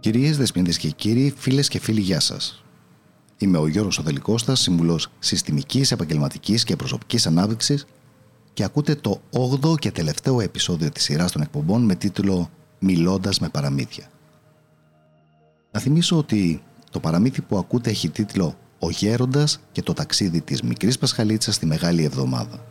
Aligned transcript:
Κυρίες, 0.00 0.36
δεσποινίδες 0.36 0.78
και 0.78 0.90
κύριοι, 0.90 1.34
φίλες 1.36 1.68
και 1.68 1.78
φίλοι, 1.78 2.00
γεια 2.00 2.20
σας. 2.20 2.64
Είμαι 3.38 3.58
ο 3.58 3.66
Γιώργος 3.66 3.98
Οδελικώστας, 3.98 4.60
σύμβουλος 4.60 5.08
συστημικής, 5.18 5.92
επαγγελματικής 5.92 6.64
και 6.64 6.76
προσωπικής 6.76 7.26
ανάπτυξης 7.26 7.86
και 8.52 8.64
ακούτε 8.64 8.94
το 8.94 9.20
8ο 9.30 9.78
και 9.78 9.90
τελευταίο 9.90 10.40
επεισόδιο 10.40 10.90
της 10.90 11.02
σειράς 11.02 11.32
των 11.32 11.42
εκπομπών 11.42 11.82
με 11.82 11.94
τίτλο 11.94 12.50
«Μιλώντας 12.78 13.38
με 13.38 13.48
παραμύθια». 13.48 14.10
Να 15.70 15.80
θυμίσω 15.80 16.16
ότι 16.16 16.62
το 16.90 17.00
παραμύθι 17.00 17.40
που 17.42 17.58
ακούτε 17.58 17.90
έχει 17.90 18.08
τίτλο 18.08 18.56
«Ο 18.78 18.90
Γέροντας 18.90 19.60
και 19.72 19.82
το 19.82 19.92
ταξίδι 19.92 20.40
της 20.40 20.62
μικρής 20.62 20.98
Πασχαλίτσας 20.98 21.54
στη 21.54 21.66
Μεγάλη 21.66 22.04
Εβδομάδα». 22.04 22.66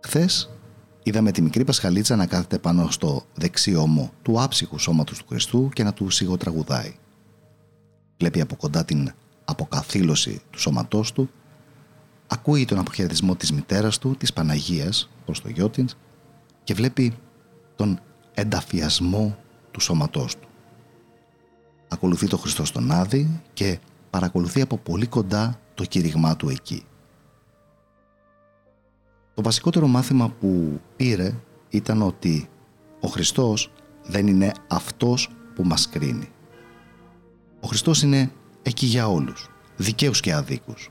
Χθες 0.00 0.50
είδαμε 1.02 1.32
τη 1.32 1.42
μικρή 1.42 1.64
Πασχαλίτσα 1.64 2.16
να 2.16 2.26
κάθεται 2.26 2.58
πάνω 2.58 2.90
στο 2.90 3.24
δεξί 3.34 3.74
ώμο 3.74 4.12
του 4.22 4.42
άψυχου 4.42 4.78
σώματος 4.78 5.18
του 5.18 5.24
Χριστού 5.28 5.68
και 5.72 5.82
να 5.82 5.92
του 5.92 6.10
σιγοτραγουδάει. 6.10 6.94
Βλέπει 8.18 8.40
από 8.40 8.56
κοντά 8.56 8.84
την 8.84 9.12
αποκαθήλωση 9.44 10.42
του 10.50 10.60
σώματός 10.60 11.12
του, 11.12 11.30
ακούει 12.26 12.64
τον 12.64 12.78
αποχαιρετισμό 12.78 13.36
της 13.36 13.52
μητέρας 13.52 13.98
του, 13.98 14.16
της 14.16 14.32
Παναγίας, 14.32 15.10
προς 15.24 15.40
το 15.40 15.48
γιο 15.48 15.68
της, 15.68 15.96
και 16.64 16.74
βλέπει 16.74 17.14
τον 17.76 18.00
ενταφιασμό 18.34 19.38
του 19.70 19.80
σώματός 19.80 20.36
του. 20.38 20.48
Ακολουθεί 21.88 22.26
το 22.26 22.36
Χριστό 22.36 22.64
στον 22.64 22.90
Άδη 22.90 23.40
και 23.52 23.78
παρακολουθεί 24.10 24.60
από 24.60 24.76
πολύ 24.76 25.06
κοντά 25.06 25.60
το 25.74 25.84
κήρυγμά 25.84 26.36
του 26.36 26.48
εκεί. 26.48 26.84
Το 29.40 29.46
βασικότερο 29.46 29.86
μάθημα 29.86 30.28
που 30.28 30.80
πήρε 30.96 31.34
ήταν 31.68 32.02
ότι 32.02 32.48
ο 33.00 33.08
Χριστός 33.08 33.72
δεν 34.02 34.26
είναι 34.26 34.52
αυτός 34.68 35.30
που 35.54 35.64
μας 35.64 35.88
κρίνει. 35.88 36.28
Ο 37.60 37.66
Χριστός 37.66 38.02
είναι 38.02 38.32
εκεί 38.62 38.86
για 38.86 39.08
όλους, 39.08 39.50
δικαίους 39.76 40.20
και 40.20 40.34
αδίκους. 40.34 40.90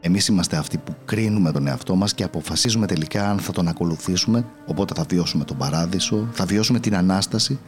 Εμείς 0.00 0.26
είμαστε 0.26 0.56
αυτοί 0.56 0.78
που 0.78 0.96
κρίνουμε 1.04 1.52
τον 1.52 1.66
εαυτό 1.66 1.94
μας 1.94 2.14
και 2.14 2.24
αποφασίζουμε 2.24 2.86
τελικά 2.86 3.30
αν 3.30 3.38
θα 3.38 3.52
τον 3.52 3.68
ακολουθήσουμε, 3.68 4.46
οπότε 4.66 4.94
θα 4.94 5.04
βιώσουμε 5.08 5.44
τον 5.44 5.56
παράδεισο, 5.56 6.28
θα 6.32 6.44
βιώσουμε 6.44 6.80
την 6.80 6.96
Ανάσταση 6.96 7.58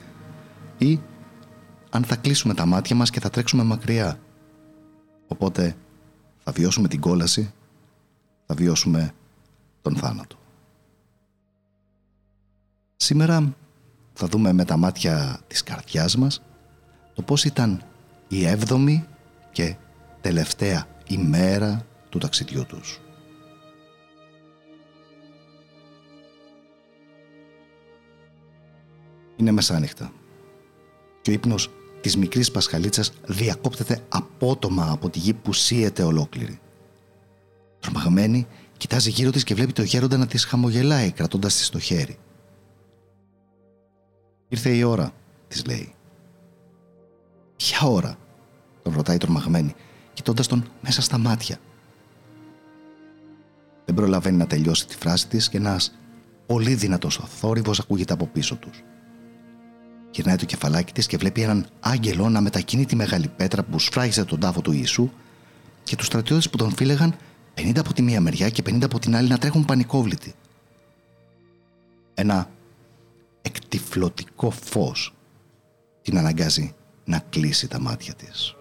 ή 0.79 1.01
αν 1.91 2.05
θα 2.05 2.17
κλείσουμε 2.17 2.55
τα 2.55 2.67
μάτια 2.67 2.97
μας 2.97 3.11
και 3.11 3.21
θα 3.21 3.31
τρέξουμε 3.31 3.63
μακριά. 3.63 4.19
Οπότε 5.27 5.77
θα 6.45 6.53
βιώσουμε 6.53 6.89
την 6.89 7.01
κόλαση, 7.01 7.53
θα 8.47 8.55
βιώσουμε 8.55 9.15
τον 9.83 9.97
θάνατο. 9.97 10.37
Σήμερα 12.97 13.55
θα 14.13 14.27
δούμε 14.27 14.53
με 14.53 14.65
τα 14.65 14.77
μάτια 14.77 15.41
της 15.47 15.63
καρδιάς 15.63 16.17
μας 16.17 16.43
το 17.15 17.23
πώς 17.23 17.45
ήταν 17.45 17.83
η 18.29 18.47
έβδομη 18.47 19.07
και 19.53 19.77
τελευταία 20.21 20.87
ημέρα 21.07 21.87
του 22.09 22.19
ταξιδιού 22.19 22.67
τους. 22.67 23.01
Είναι 29.37 29.51
μεσάνυχτα 29.51 30.13
και 31.23 31.31
ο 31.31 31.33
ύπνος 31.33 31.71
της 32.01 32.17
μικρής 32.17 32.51
Πασχαλίτσας 32.51 33.13
διακόπτεται 33.27 34.05
απότομα 34.09 34.91
από 34.91 35.11
τη 35.11 35.19
γη 35.19 35.35
που 35.35 35.53
σύεται 35.53 36.03
ολόκληρη. 36.03 36.61
Τρομαγμένη 37.81 38.47
Κοιτάζει 38.81 39.11
γύρω 39.11 39.31
της 39.31 39.45
και 39.45 39.55
βλέπει 39.55 39.73
το 39.73 39.83
γέροντα 39.83 40.17
να 40.17 40.27
της 40.27 40.45
χαμογελάει 40.45 41.11
κρατώντας 41.11 41.57
της 41.57 41.67
στο 41.67 41.79
χέρι. 41.79 42.19
«Ήρθε 44.49 44.71
η 44.71 44.83
ώρα», 44.83 45.13
της 45.49 45.67
λέει. 45.67 45.95
«Ποια 47.57 47.89
ώρα» 47.89 48.17
τον 48.83 48.93
ρωτάει 48.95 49.17
τρομαγμένη, 49.17 49.75
κοιτώντας 50.13 50.47
τον 50.47 50.71
μέσα 50.81 51.03
στα 51.03 51.19
μάτια. 51.19 51.59
Δεν 53.85 53.95
προλαβαίνει 53.95 54.37
να 54.37 54.47
τελειώσει 54.47 54.87
τη 54.87 54.97
φράση 54.97 55.29
της 55.29 55.49
και 55.49 55.57
ένας 55.57 55.93
πολύ 56.47 56.75
δυνατός 56.75 57.19
ο 57.19 57.27
θόρυβος 57.27 57.79
ακούγεται 57.79 58.13
από 58.13 58.27
πίσω 58.27 58.57
τους. 58.57 58.83
Γυρνάει 60.11 60.37
το 60.37 60.45
κεφαλάκι 60.45 60.93
της 60.93 61.07
και 61.07 61.17
βλέπει 61.17 61.43
έναν 61.43 61.67
άγγελο 61.81 62.29
να 62.29 62.41
μετακινεί 62.41 62.87
τη 62.87 62.97
μεγάλη 62.97 63.29
πέτρα 63.29 63.63
που 63.63 63.79
σφράγιζε 63.79 64.25
τον 64.25 64.41
τάφο 64.41 64.61
του 64.61 64.73
Ιησού 64.73 65.11
και 65.83 65.97
τους 65.97 66.07
στρατιώτες 66.07 66.51
που 66.51 66.57
τον 66.57 66.75
φύλεγαν 66.75 67.15
50 67.61 67.79
από 67.79 67.93
τη 67.93 68.03
μία 68.03 68.21
μεριά 68.21 68.49
και 68.51 68.63
50 68.67 68.85
από 68.85 68.99
την 68.99 69.17
άλλη 69.17 69.29
να 69.29 69.39
τρέχουν 69.39 69.65
πανικόβλητοι. 69.65 70.35
Ένα 72.15 72.51
εκτιφλωτικό 73.43 74.51
φως 74.51 75.15
την 76.03 76.19
αναγκάζει 76.19 76.75
να 77.05 77.19
κλείσει 77.31 77.69
τα 77.69 77.81
μάτια 77.81 78.15
της. 78.15 78.55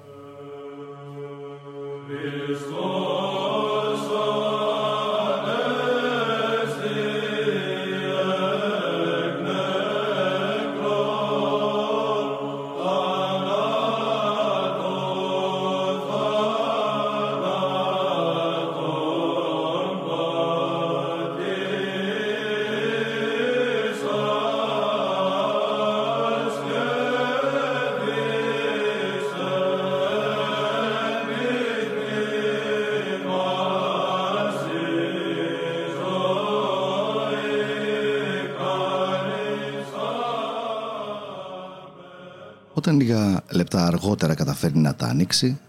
Όταν 42.79 42.97
λίγα 42.97 43.41
λεπτά 43.51 43.85
αργότερα 43.85 44.33
καταφέρνει 44.33 44.79
να 44.79 44.95
τα 44.95 45.05
ανοίξει, 45.05 45.59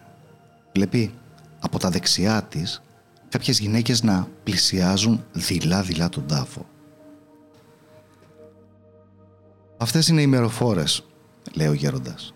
βλέπει 0.75 1.15
από 1.61 1.79
τα 1.79 1.91
δεξιά 1.91 2.43
της 2.43 2.83
κάποιες 3.29 3.59
γυναίκες 3.59 4.03
να 4.03 4.29
πλησιάζουν 4.43 5.25
δειλά-δειλά 5.33 6.09
τον 6.09 6.27
τάφο. 6.27 6.67
Αυτές 9.77 10.09
είναι 10.09 10.23
οι 10.23 10.27
μεροφόρες, 10.27 11.05
λέει 11.55 11.67
ο 11.67 11.73
γέροντας. 11.73 12.35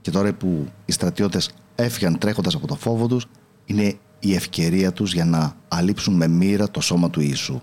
Και 0.00 0.10
τώρα 0.10 0.32
που 0.32 0.68
οι 0.84 0.92
στρατιώτες 0.92 1.50
έφυγαν 1.74 2.18
τρέχοντας 2.18 2.54
από 2.54 2.66
το 2.66 2.74
φόβο 2.74 3.06
τους, 3.06 3.26
είναι 3.64 3.98
η 4.18 4.34
ευκαιρία 4.34 4.92
τους 4.92 5.12
για 5.12 5.24
να 5.24 5.56
αλείψουν 5.68 6.14
με 6.14 6.28
μοίρα 6.28 6.70
το 6.70 6.80
σώμα 6.80 7.10
του 7.10 7.20
Ιησού. 7.20 7.60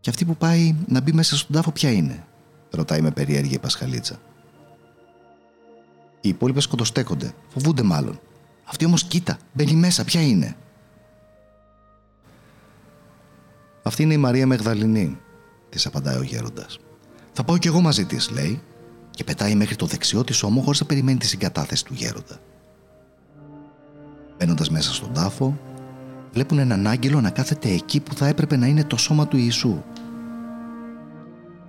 Και 0.00 0.10
αυτή 0.10 0.24
που 0.24 0.36
πάει 0.36 0.74
να 0.86 1.00
μπει 1.00 1.12
μέσα 1.12 1.36
στον 1.36 1.56
τάφο 1.56 1.70
ποια 1.72 1.92
είναι, 1.92 2.24
ρωτάει 2.70 3.00
με 3.00 3.10
περιέργεια 3.10 3.56
η 3.56 3.58
Πασχαλίτσα. 3.58 4.20
Οι 6.24 6.28
υπόλοιπε 6.28 6.60
σκοτοστέκονται. 6.60 7.34
Φοβούνται 7.48 7.82
μάλλον. 7.82 8.20
Αυτή 8.64 8.84
όμως 8.84 9.04
κοίτα, 9.04 9.38
μπαίνει 9.52 9.74
μέσα, 9.74 10.04
ποια 10.04 10.20
είναι. 10.20 10.56
Αυτή 13.82 14.02
είναι 14.02 14.14
η 14.14 14.18
Μαρία 14.18 14.46
Μεγδαληνή, 14.46 15.18
της 15.68 15.86
απαντάει 15.86 16.16
ο 16.16 16.22
γέροντας. 16.22 16.78
Θα 17.32 17.44
πάω 17.44 17.58
κι 17.58 17.66
εγώ 17.66 17.80
μαζί 17.80 18.04
της, 18.04 18.30
λέει, 18.30 18.62
και 19.10 19.24
πετάει 19.24 19.54
μέχρι 19.54 19.76
το 19.76 19.86
δεξιό 19.86 20.24
της 20.24 20.42
ώμο 20.42 20.60
χωρίς 20.60 20.80
να 20.80 20.86
περιμένει 20.86 21.18
τη 21.18 21.26
συγκατάθεση 21.26 21.84
του 21.84 21.94
γέροντα. 21.94 22.38
Μπαίνοντας 24.38 24.70
μέσα 24.70 24.92
στον 24.92 25.12
τάφο, 25.12 25.58
βλέπουν 26.32 26.58
έναν 26.58 26.86
άγγελο 26.86 27.20
να 27.20 27.30
κάθεται 27.30 27.68
εκεί 27.68 28.00
που 28.00 28.14
θα 28.14 28.26
έπρεπε 28.26 28.56
να 28.56 28.66
είναι 28.66 28.84
το 28.84 28.96
σώμα 28.96 29.28
του 29.28 29.36
Ιησού. 29.36 29.82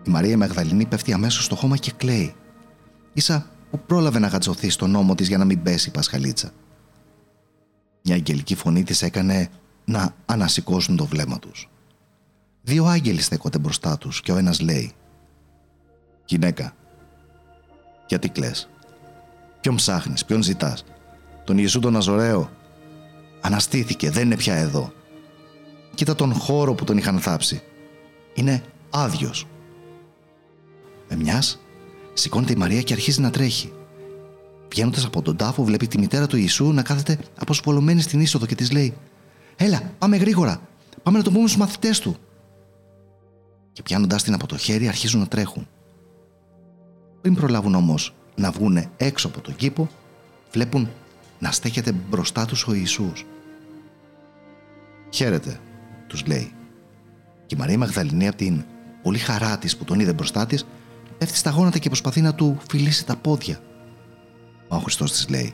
Η 0.04 0.10
Μαρία 0.10 0.38
Μεγδαληνή 0.38 0.86
πέφτει 0.86 1.13
αμέσως 1.13 1.45
στο 1.45 1.56
χώμα 1.56 1.78
και 1.78 1.92
κλαίει. 1.98 2.36
Ίσα 3.13 3.45
που 3.74 3.80
πρόλαβε 3.80 4.20
να 4.20 4.28
γατζωθεί 4.28 4.70
στον 4.70 4.92
νόμο 4.92 5.16
της 5.16 5.28
για 5.28 5.38
να 5.38 5.46
μην 5.46 5.62
πέσει 5.64 5.90
η 5.90 5.92
Πασχαλίτσα. 5.92 6.52
Μια 8.04 8.16
αγγελική 8.16 8.56
φωνή 8.56 8.84
της 8.84 9.02
έκανε 9.02 9.50
να 9.86 10.16
ανασηκώσουν 10.25 10.96
το 10.96 11.06
βλέμμα 11.06 11.40
τους. 11.40 11.70
Δύο 12.62 12.86
άγγελοι 12.86 13.22
στέκονται 13.22 13.58
μπροστά 13.58 13.98
τους 13.98 14.22
και 14.22 14.31
ο 14.31 14.38
ένας 14.38 14.60
λέει 14.60 14.92
«Γυναίκα, 16.25 16.75
γιατί 18.08 18.30
κλαις, 18.30 18.70
ποιον 19.62 19.76
ψάχνεις, 19.76 20.26
ποιον 20.26 20.44
ζητάς, 20.44 20.84
τον 21.44 21.58
Ιησού 21.58 21.80
τον 21.80 21.96
Αζωραίο, 21.96 22.52
αναστήθηκε, 23.42 24.10
δεν 24.10 24.26
είναι 24.26 24.36
πια 24.36 24.56
εδώ. 24.56 24.94
Κοίτα 25.96 26.16
τον 26.16 26.34
χώρο 26.34 26.74
που 26.74 26.84
τον 26.84 26.98
είχαν 26.98 27.19
θάψει. 27.19 27.64
Είναι 28.34 28.64
άδειος. 28.90 29.48
Με 31.10 31.16
μιας 31.16 31.62
Σηκώνεται 32.13 32.54
η 32.54 32.56
Μαρία 32.56 32.81
και 32.81 32.94
αρχίζει 32.94 33.21
να 33.21 33.30
τρέχει. 33.30 33.74
Βγαίνοντας 34.69 35.06
από 35.06 35.21
τον 35.21 35.36
τάφο, 35.36 35.63
βλέπει 35.63 35.88
τη 35.88 35.98
μητέρα 35.98 36.27
του 36.27 36.38
Ιησού 36.38 36.71
να 36.71 36.81
κάθεται 36.81 37.18
αποσβολωμένη 37.39 38.01
στην 38.01 38.19
είσοδο 38.19 38.45
και 38.45 38.56
της 38.56 38.71
λέει: 38.71 38.94
Έλα, 39.56 39.81
πάμε 39.98 40.18
γρήγορα. 40.18 40.62
Πάμε 41.04 41.18
να 41.18 41.24
το 41.24 41.31
πούμε 41.31 41.48
στους 41.48 41.60
μαθητές 41.60 42.00
του. 42.00 42.15
Και 43.71 43.81
πιάνοντάς 43.81 44.24
την 44.24 44.33
από 44.33 44.48
το 44.48 44.57
χέρι, 44.57 44.88
αρχίζουν 44.88 45.19
να 45.19 45.27
τρέχουν. 45.27 45.68
Πριν 47.21 47.36
προλάβουν 47.36 47.75
όμως 47.75 48.13
να 48.36 48.51
βγουν 48.51 48.86
έξω 48.98 49.27
από 49.27 49.42
τον 49.42 49.56
κήπο, 49.56 49.89
βλέπουν 50.51 50.89
να 51.39 51.51
στέκεται 51.51 51.92
μπροστά 51.92 52.45
τους 52.45 52.68
ο 52.68 52.74
Ιησούς. 52.74 53.25
«Χαίρετε», 55.09 55.59
τους 56.07 56.25
λέει. 56.25 56.51
Και 57.45 57.56
η 57.56 57.59
Μαρία 57.59 57.77
Μαγδαληνή 57.77 58.27
από 58.27 58.38
την 58.38 58.63
πολύ 59.01 59.18
χαρά 59.18 59.57
της 59.57 59.77
που 59.77 59.83
τον 59.83 60.00
είδε 60.00 60.13
μπροστά 60.13 60.45
της, 60.45 60.66
πέφτει 61.18 61.38
στα 61.38 61.50
γόνατα 61.50 61.77
και 61.77 61.88
προσπαθεί 61.88 62.21
να 62.21 62.36
του 62.36 62.57
φιλήσει 62.69 63.06
τα 63.06 63.15
πόδια. 63.15 63.60
Μα 64.69 64.77
ο 64.77 64.80
Χριστός 64.80 65.12
της 65.12 65.30
λέει 65.30 65.54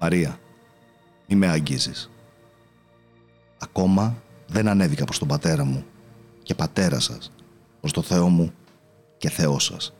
«Μαρία, 0.00 0.38
μη 1.28 1.36
με 1.36 1.46
αγγίζεις. 1.46 2.10
Ακόμα 3.58 4.16
δεν 4.46 4.68
ανέβηκα 4.68 5.04
προς 5.04 5.18
τον 5.18 5.28
πατέρα 5.28 5.64
μου 5.64 5.84
και 6.42 6.54
πατέρα 6.54 7.00
σας, 7.00 7.32
προς 7.80 7.92
το 7.92 8.02
Θεό 8.02 8.28
μου 8.28 8.52
και 9.16 9.30
Θεό 9.30 9.58
σας. 9.58 9.94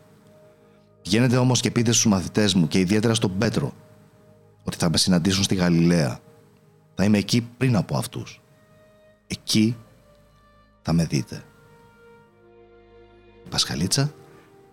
Βγαίνετε 1.04 1.36
όμως 1.36 1.60
και 1.60 1.70
πείτε 1.70 1.92
στους 1.92 2.06
μαθητές 2.06 2.54
μου 2.54 2.68
και 2.68 2.78
ιδιαίτερα 2.78 3.14
στον 3.14 3.38
Πέτρο 3.38 3.72
ότι 4.64 4.76
θα 4.76 4.90
με 4.90 4.96
συναντήσουν 4.96 5.44
στη 5.44 5.54
Γαλιλαία. 5.54 6.18
Θα 6.94 7.04
είμαι 7.04 7.18
εκεί 7.18 7.48
πριν 7.56 7.76
από 7.76 7.96
αυτούς. 7.96 8.40
Εκεί 9.26 9.76
θα 10.82 10.92
με 10.92 11.04
δείτε. 11.04 11.44
Η 13.46 13.48
Πασχαλίτσα 13.48 14.12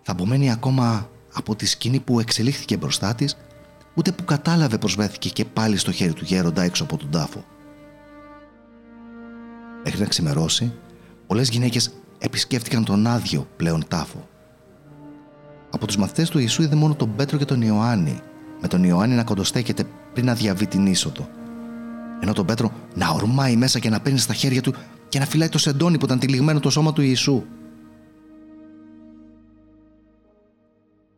θα 0.02 0.12
απομένει 0.12 0.52
ακόμα 0.52 1.10
από 1.32 1.56
τη 1.56 1.66
σκηνή 1.66 2.00
που 2.00 2.20
εξελίχθηκε 2.20 2.76
μπροστά 2.76 3.14
της 3.14 3.36
ούτε 3.94 4.12
που 4.12 4.24
κατάλαβε 4.24 4.78
πως 4.78 4.94
βρέθηκε 4.94 5.28
και 5.28 5.44
πάλι 5.44 5.76
στο 5.76 5.92
χέρι 5.92 6.12
του 6.12 6.24
γέροντα 6.24 6.62
έξω 6.62 6.82
από 6.82 6.96
τον 6.96 7.10
τάφο. 7.10 7.44
Μέχρι 9.84 10.00
να 10.00 10.06
ξημερώσει, 10.06 10.72
πολλές 11.26 11.48
γυναίκες 11.48 11.90
επισκέφτηκαν 12.18 12.84
τον 12.84 13.06
άδειο 13.06 13.48
πλέον 13.56 13.84
τάφο. 13.88 14.28
Από 15.70 15.86
τους 15.86 15.96
μαθητές 15.96 16.30
του 16.30 16.38
Ιησού 16.38 16.62
είδε 16.62 16.74
μόνο 16.74 16.94
τον 16.94 17.16
Πέτρο 17.16 17.38
και 17.38 17.44
τον 17.44 17.62
Ιωάννη, 17.62 18.20
με 18.60 18.68
τον 18.68 18.84
Ιωάννη 18.84 19.14
να 19.14 19.24
κοντοστέκεται 19.24 19.84
πριν 20.12 20.26
να 20.26 20.34
διαβεί 20.34 20.66
την 20.66 20.86
είσοδο. 20.86 21.28
Ενώ 22.20 22.32
τον 22.32 22.46
Πέτρο 22.46 22.72
να 22.94 23.08
ορμάει 23.08 23.56
μέσα 23.56 23.78
και 23.78 23.90
να 23.90 24.00
παίρνει 24.00 24.18
στα 24.18 24.34
χέρια 24.34 24.60
του 24.60 24.74
και 25.08 25.18
να 25.18 25.24
φυλάει 25.24 25.48
το 25.48 25.58
σεντόνι 25.58 25.98
που 25.98 26.04
ήταν 26.04 26.18
τυλιγμένο 26.18 26.60
το 26.60 26.70
σώμα 26.70 26.92
του 26.92 27.02
Ιησού. 27.02 27.44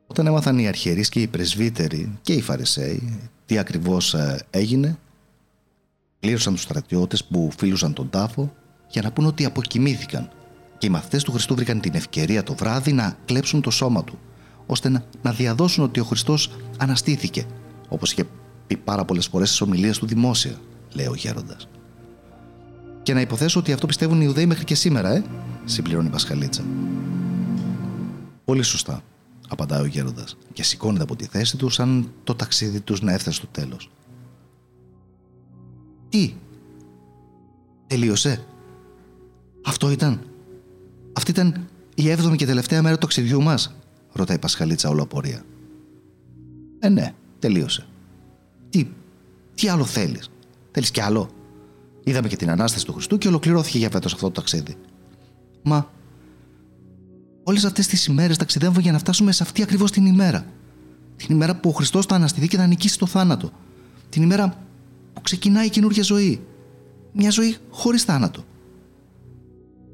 Όταν 0.07 0.27
έμαθαν 0.27 0.59
οι 0.59 0.69
αρχιερείς 0.69 1.09
και 1.09 1.21
οι 1.21 1.27
πρεσβύτεροι 1.27 2.19
και 2.23 2.33
οι 2.33 2.41
Φαρισαίοι 2.41 3.31
τι 3.47 3.59
ακριβώς 3.59 4.15
ε, 4.15 4.47
έγινε, 4.51 4.99
πλήρωσαν 6.21 6.53
τους 6.53 6.63
στρατιώτες 6.63 7.25
που 7.25 7.51
φίλουσαν 7.57 7.93
τον 7.93 8.11
τάφο 8.11 8.53
για 8.89 9.03
να 9.03 9.13
πούν 9.13 9.27
ότι 9.27 9.45
αποκοιμήθηκαν 9.45 10.31
και 10.79 10.87
οι 10.87 10.91
μαθητές 10.91 11.23
του 11.23 11.33
Χριστού 11.33 11.55
βρήκαν 11.55 11.81
την 11.81 11.95
ευκαιρία 11.95 12.43
το 12.43 12.55
βράδυ 12.55 12.93
να 12.93 13.17
κλέψουν 13.25 13.61
το 13.61 13.71
σώμα 13.71 14.05
του, 14.05 14.19
ώστε 14.67 14.89
να, 14.89 15.05
να 15.23 15.33
διαδώσουν 15.33 15.85
ότι 15.85 16.01
ο 16.01 16.05
Χριστός 16.05 16.51
αναστήθηκε, 16.79 17.45
όπως 17.89 18.13
είχε 18.13 18.25
πει 18.67 18.77
πάρα 18.77 19.05
πολλές 19.05 19.27
φορές 19.27 19.49
στις 19.49 19.61
ομιλίες 19.61 19.99
του 19.99 20.07
δημόσια, 20.07 20.61
λέει 20.93 21.07
ο 21.07 21.15
γέροντας. 21.15 21.69
Και 23.03 23.15
να 23.15 23.21
υποθέσω 23.21 23.61
ότι 23.61 23.73
αυτό 23.73 23.87
πιστεύουν 23.87 24.21
οι 24.21 24.25
Ιουδαίοι 24.27 24.47
μέχρι 24.47 24.65
και 24.65 24.75
σήμερα, 24.75 25.11
ε, 25.11 25.25
συμπληρώνει 25.65 26.07
η 26.07 26.11
Πασχαλίτσα. 26.11 26.65
Πολύ 28.45 28.63
σωστά 28.63 29.03
απαντάει 29.49 29.81
ο 29.81 29.85
γέροντας 29.85 30.37
και 30.53 30.63
σηκώνεται 30.63 31.03
από 31.03 31.17
τη 31.17 31.25
θέση 31.25 31.57
του 31.57 31.69
σαν 31.69 32.13
το 32.25 32.35
ταξίδι 32.35 32.81
τους 32.81 33.01
να 33.01 33.13
έφτασε 33.13 33.37
στο 33.37 33.47
τέλος. 33.47 33.91
Τι, 36.09 36.35
τελείωσε; 37.87 38.45
Αυτό 39.65 39.91
ήταν; 39.91 40.21
Αυτή 41.13 41.31
ήταν 41.31 41.69
η 41.95 42.11
έβδομη 42.11 42.37
και 42.37 42.47
τελευταία 42.47 42.83
μέρα 42.83 42.95
του 42.95 43.01
ταξιδιού 43.01 43.43
μας, 43.43 43.75
ρωτάει 44.13 44.37
η 44.37 44.41
Πασχαλίτσα 44.41 44.89
όλο 44.89 45.03
απορία. 45.03 45.43
Ε, 46.79 46.89
ναι, 46.89 47.15
τελείωσε. 47.39 47.87
Τι, 48.71 48.89
τι 49.55 49.69
άλλο 49.69 49.85
θέλεις; 49.85 50.31
Θέλεις 50.71 50.91
κι 50.91 51.01
άλλο; 51.01 51.31
Είδαμε 52.05 52.29
και 52.29 52.37
την 52.37 52.51
ανάσταση 52.51 52.85
του 52.85 52.93
Χριστού 52.93 53.19
και 53.19 53.29
ολοκληρώθηκε 53.29 53.79
για 53.79 53.91
φέτος 53.91 54.13
αυτό 54.13 54.27
το 54.27 54.33
ταξίδι. 54.33 54.77
Μα 55.63 55.91
Όλες 57.49 57.65
αυτές 57.65 57.87
τις 57.87 58.07
ημέρες 58.07 58.37
ταξιδεύουμε 58.37 58.81
για 58.81 58.93
να 58.93 58.99
φτάσουμε 58.99 59.33
σε 59.33 59.43
αυτή 59.43 59.63
ακριβώς 59.63 59.91
την 59.91 60.07
ημέρα. 60.07 60.47
Την 61.17 61.35
ημέρα 61.35 61.57
που 61.57 61.69
ο 61.69 61.73
Χριστός 61.73 62.07
θα 62.07 62.15
αναστηθεί 62.15 62.49
και 62.49 62.57
θα 62.57 62.67
νικήσει 62.67 62.99
το 62.99 63.07
θάνατο. 63.07 63.51
Την 64.09 64.23
ημέρα 64.23 64.49
που 65.13 65.21
ξεκινάει 65.21 65.67
η 65.67 65.71
καινούργια 65.71 66.03
ζωή. 66.03 66.47
Μια 67.13 67.31
ζωή 67.31 67.57
χωρίς 67.71 68.03
θάνατο. 68.03 68.45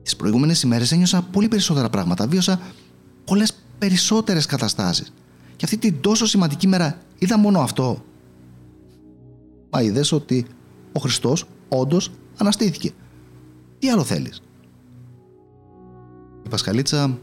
Τις 0.02 0.16
προηγούμενες 0.16 0.62
ημέρες 0.62 0.92
ένιωσα 0.92 1.22
πολύ 1.22 1.48
περισσότερα 1.48 1.90
πράγματα. 1.90 2.26
Βίωσα 2.26 2.60
πολλές 3.24 3.54
περισσότερες 3.78 4.46
καταστάσεις. 4.46 5.12
Και 5.56 5.64
αυτή 5.64 5.76
την 5.76 6.00
τόσο 6.00 6.26
σημαντική 6.26 6.66
μέρα 6.66 6.98
είδα 7.18 7.38
μόνο 7.38 7.60
αυτό. 7.60 8.04
Μα 9.70 9.82
είδες 9.82 10.12
ότι 10.12 10.46
ο 10.92 11.00
Χριστός 11.00 11.44
όντως 11.68 12.10
αναστήθηκε. 12.36 12.90
Τι 13.78 13.90
άλλο 13.90 14.04
θέλεις; 14.04 14.42
Η 16.44 16.48
Πασχαλίτσα 16.48 17.18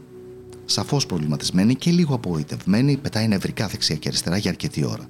σαφώς 0.70 1.06
προβληματισμένη 1.06 1.74
και 1.74 1.90
λίγο 1.90 2.14
απογοητευμένη, 2.14 2.96
πετάει 2.96 3.28
νευρικά 3.28 3.66
δεξιά 3.66 3.96
και 3.96 4.08
αριστερά 4.08 4.36
για 4.36 4.50
αρκετή 4.50 4.84
ώρα. 4.84 5.06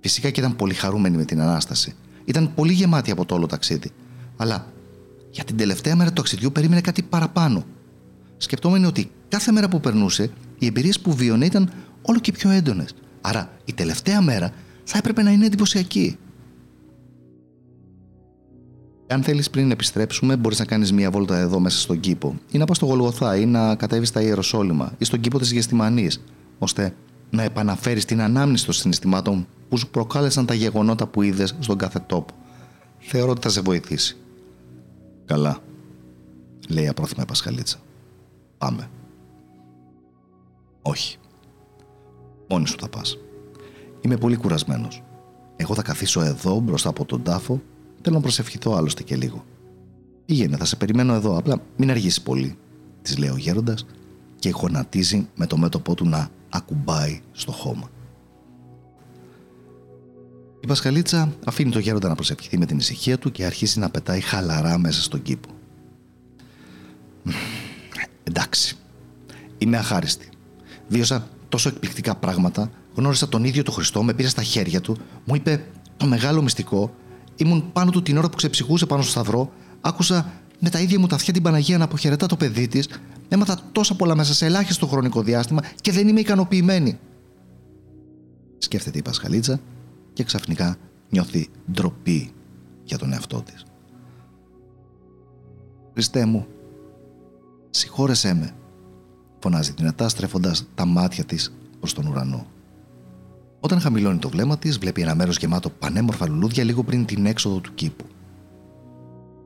Φυσικά 0.00 0.30
και 0.30 0.40
ήταν 0.40 0.56
πολύ 0.56 0.74
χαρούμενη 0.74 1.16
με 1.16 1.24
την 1.24 1.40
ανάσταση. 1.40 1.94
Ήταν 2.24 2.54
πολύ 2.54 2.72
γεμάτη 2.72 3.10
από 3.10 3.24
το 3.24 3.34
όλο 3.34 3.46
ταξίδι. 3.46 3.90
Αλλά 4.36 4.72
για 5.30 5.44
την 5.44 5.56
τελευταία 5.56 5.96
μέρα 5.96 6.08
του 6.08 6.14
ταξιδιού 6.14 6.52
περίμενε 6.52 6.80
κάτι 6.80 7.02
παραπάνω. 7.02 7.64
Σκεπτόμενη 8.36 8.86
ότι 8.86 9.10
κάθε 9.28 9.52
μέρα 9.52 9.68
που 9.68 9.80
περνούσε, 9.80 10.30
οι 10.58 10.66
εμπειρίες 10.66 11.00
που 11.00 11.14
βίωνε 11.14 11.44
ήταν 11.44 11.70
όλο 12.02 12.18
και 12.18 12.32
πιο 12.32 12.50
έντονες. 12.50 12.94
Άρα 13.20 13.50
η 13.64 13.72
τελευταία 13.72 14.20
μέρα 14.20 14.52
θα 14.84 14.98
έπρεπε 14.98 15.22
να 15.22 15.30
είναι 15.30 15.46
εντυπωσιακή. 15.46 16.18
Αν 19.12 19.22
θέλεις 19.22 19.50
πριν 19.50 19.70
επιστρέψουμε, 19.70 20.36
μπορείς 20.36 20.58
να 20.58 20.64
κάνεις 20.64 20.92
μία 20.92 21.10
βόλτα 21.10 21.38
εδώ 21.38 21.60
μέσα 21.60 21.78
στον 21.78 22.00
κήπο, 22.00 22.38
ή 22.50 22.58
να 22.58 22.64
πας 22.64 22.76
στο 22.76 22.86
Γολγοθά, 22.86 23.36
ή 23.36 23.46
να 23.46 23.74
κατέβεις 23.74 24.08
στα 24.08 24.22
Ιεροσόλυμα, 24.22 24.92
ή 24.98 25.04
στον 25.04 25.20
κήπο 25.20 25.38
της 25.38 25.52
Γεστημανή, 25.52 26.10
ώστε 26.58 26.94
να 27.30 27.42
επαναφέρεις 27.42 28.04
την 28.04 28.20
ανάμνηση 28.20 28.64
των 28.64 28.74
συναισθημάτων 28.74 29.46
που 29.68 29.76
σου 29.76 29.90
προκάλεσαν 29.90 30.46
τα 30.46 30.54
γεγονότα 30.54 31.06
που 31.06 31.22
είδες 31.22 31.56
στον 31.58 31.78
κάθε 31.78 31.98
τόπο. 32.06 32.34
Θεωρώ 32.98 33.30
ότι 33.30 33.40
θα 33.40 33.48
σε 33.48 33.60
βοηθήσει. 33.60 34.16
Καλά, 35.24 35.58
λέει 36.68 36.88
απρόθυμα 36.88 37.22
η 37.22 37.26
Πασχαλίτσα. 37.26 37.78
Πάμε. 38.58 38.90
Όχι. 40.82 41.18
Μόνη 42.48 42.66
σου 42.66 42.76
θα 42.80 42.88
πας. 42.88 43.18
Είμαι 44.00 44.16
πολύ 44.16 44.36
κουρασμένος. 44.36 45.02
Εγώ 45.56 45.74
θα 45.74 45.82
καθίσω 45.82 46.20
εδώ 46.20 46.60
μπροστά 46.60 46.88
από 46.88 47.04
τον 47.04 47.22
τάφο 47.22 47.62
Θέλω 48.02 48.16
να 48.16 48.20
προσευχηθώ 48.20 48.74
άλλωστε 48.74 49.02
και 49.02 49.16
λίγο. 49.16 49.44
Πήγαινε, 50.26 50.56
θα 50.56 50.64
σε 50.64 50.76
περιμένω 50.76 51.14
εδώ, 51.14 51.36
απλά 51.36 51.62
μην 51.76 51.90
αργήσει 51.90 52.22
πολύ, 52.22 52.56
της 53.02 53.18
λέει 53.18 53.30
ο 53.30 53.36
γέροντας 53.36 53.86
και 54.38 54.50
γονατίζει 54.50 55.28
με 55.34 55.46
το 55.46 55.56
μέτωπό 55.56 55.94
του 55.94 56.08
να 56.08 56.28
ακουμπάει 56.48 57.20
στο 57.32 57.52
χώμα. 57.52 57.90
Η 60.60 60.66
Πασχαλίτσα 60.66 61.32
αφήνει 61.44 61.70
το 61.70 61.78
γέροντα 61.78 62.08
να 62.08 62.14
προσευχηθεί 62.14 62.58
με 62.58 62.66
την 62.66 62.78
ησυχία 62.78 63.18
του 63.18 63.32
και 63.32 63.44
αρχίζει 63.44 63.78
να 63.78 63.90
πετάει 63.90 64.20
χαλαρά 64.20 64.78
μέσα 64.78 65.02
στον 65.02 65.22
κήπο. 65.22 65.48
Εντάξει. 68.22 68.76
Είμαι 69.58 69.76
αχάριστη. 69.76 70.28
Βίωσα 70.88 71.28
τόσο 71.48 71.68
εκπληκτικά 71.68 72.14
πράγματα. 72.14 72.70
Γνώρισα 72.94 73.28
τον 73.28 73.44
ίδιο 73.44 73.62
τον 73.62 73.74
Χριστό, 73.74 74.02
με 74.02 74.14
πήρε 74.14 74.28
στα 74.28 74.42
χέρια 74.42 74.80
του, 74.80 74.96
μου 75.24 75.34
είπε 75.34 75.64
το 75.96 76.06
μεγάλο 76.06 76.42
μυστικό 76.42 76.94
Ήμουν 77.40 77.72
πάνω 77.72 77.90
του 77.90 78.02
την 78.02 78.16
ώρα 78.16 78.28
που 78.28 78.36
ξεψυχούσε 78.36 78.86
πάνω 78.86 79.02
στο 79.02 79.10
σταυρό, 79.10 79.52
άκουσα 79.80 80.32
με 80.58 80.70
τα 80.70 80.80
ίδια 80.80 80.98
μου 80.98 81.06
τα 81.06 81.14
αυτιά 81.14 81.32
την 81.32 81.42
Παναγία 81.42 81.78
να 81.78 81.84
αποχαιρετά 81.84 82.26
το 82.26 82.36
παιδί 82.36 82.68
της, 82.68 82.88
έμαθα 83.28 83.58
τόσα 83.72 83.94
πολλά 83.94 84.14
μέσα 84.14 84.34
σε 84.34 84.46
ελάχιστο 84.46 84.86
χρονικό 84.86 85.22
διάστημα 85.22 85.62
και 85.80 85.92
δεν 85.92 86.08
είμαι 86.08 86.20
ικανοποιημένη. 86.20 86.98
Σκέφτεται 88.58 88.98
η 88.98 89.02
Πασχαλίτσα 89.02 89.60
και 90.12 90.24
ξαφνικά 90.24 90.76
νιώθει 91.10 91.48
ντροπή 91.72 92.32
για 92.84 92.98
τον 92.98 93.12
εαυτό 93.12 93.42
της. 93.42 93.64
«Χριστέ 95.92 96.24
μου, 96.24 96.46
συγχώρεσέ 97.70 98.34
με», 98.34 98.54
φωνάζει 99.38 99.72
δυνατά 99.72 100.08
στρέφοντας 100.08 100.66
τα 100.74 100.84
μάτια 100.84 101.24
της 101.24 101.52
προς 101.78 101.94
τον 101.94 102.06
ουρανό. 102.06 102.46
Όταν 103.60 103.80
χαμηλώνει 103.80 104.18
το 104.18 104.28
βλέμμα 104.28 104.58
της, 104.58 104.78
βλέπει 104.78 105.00
ένα 105.00 105.14
μέρος 105.14 105.36
γεμάτο 105.36 105.70
πανέμορφα 105.70 106.28
λουλούδια 106.28 106.64
λίγο 106.64 106.82
πριν 106.82 107.04
την 107.04 107.26
έξοδο 107.26 107.58
του 107.58 107.74
κήπου. 107.74 108.04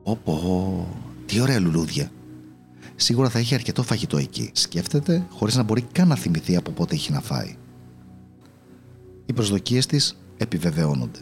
Ωπω, 0.03 0.87
τι 1.25 1.39
ωραία 1.39 1.59
λουλούδια. 1.59 2.11
Σίγουρα 2.95 3.29
θα 3.29 3.39
έχει 3.39 3.53
αρκετό 3.55 3.83
φαγητό 3.83 4.17
εκεί, 4.17 4.49
σκέφτεται, 4.53 5.25
χωρίς 5.29 5.55
να 5.55 5.63
μπορεί 5.63 5.81
καν 5.91 6.07
να 6.07 6.15
θυμηθεί 6.15 6.55
από 6.55 6.71
πότε 6.71 6.95
έχει 6.95 7.11
να 7.11 7.21
φάει. 7.21 7.55
Οι 9.25 9.33
προσδοκίες 9.33 9.85
της 9.85 10.17
επιβεβαιώνονται. 10.37 11.19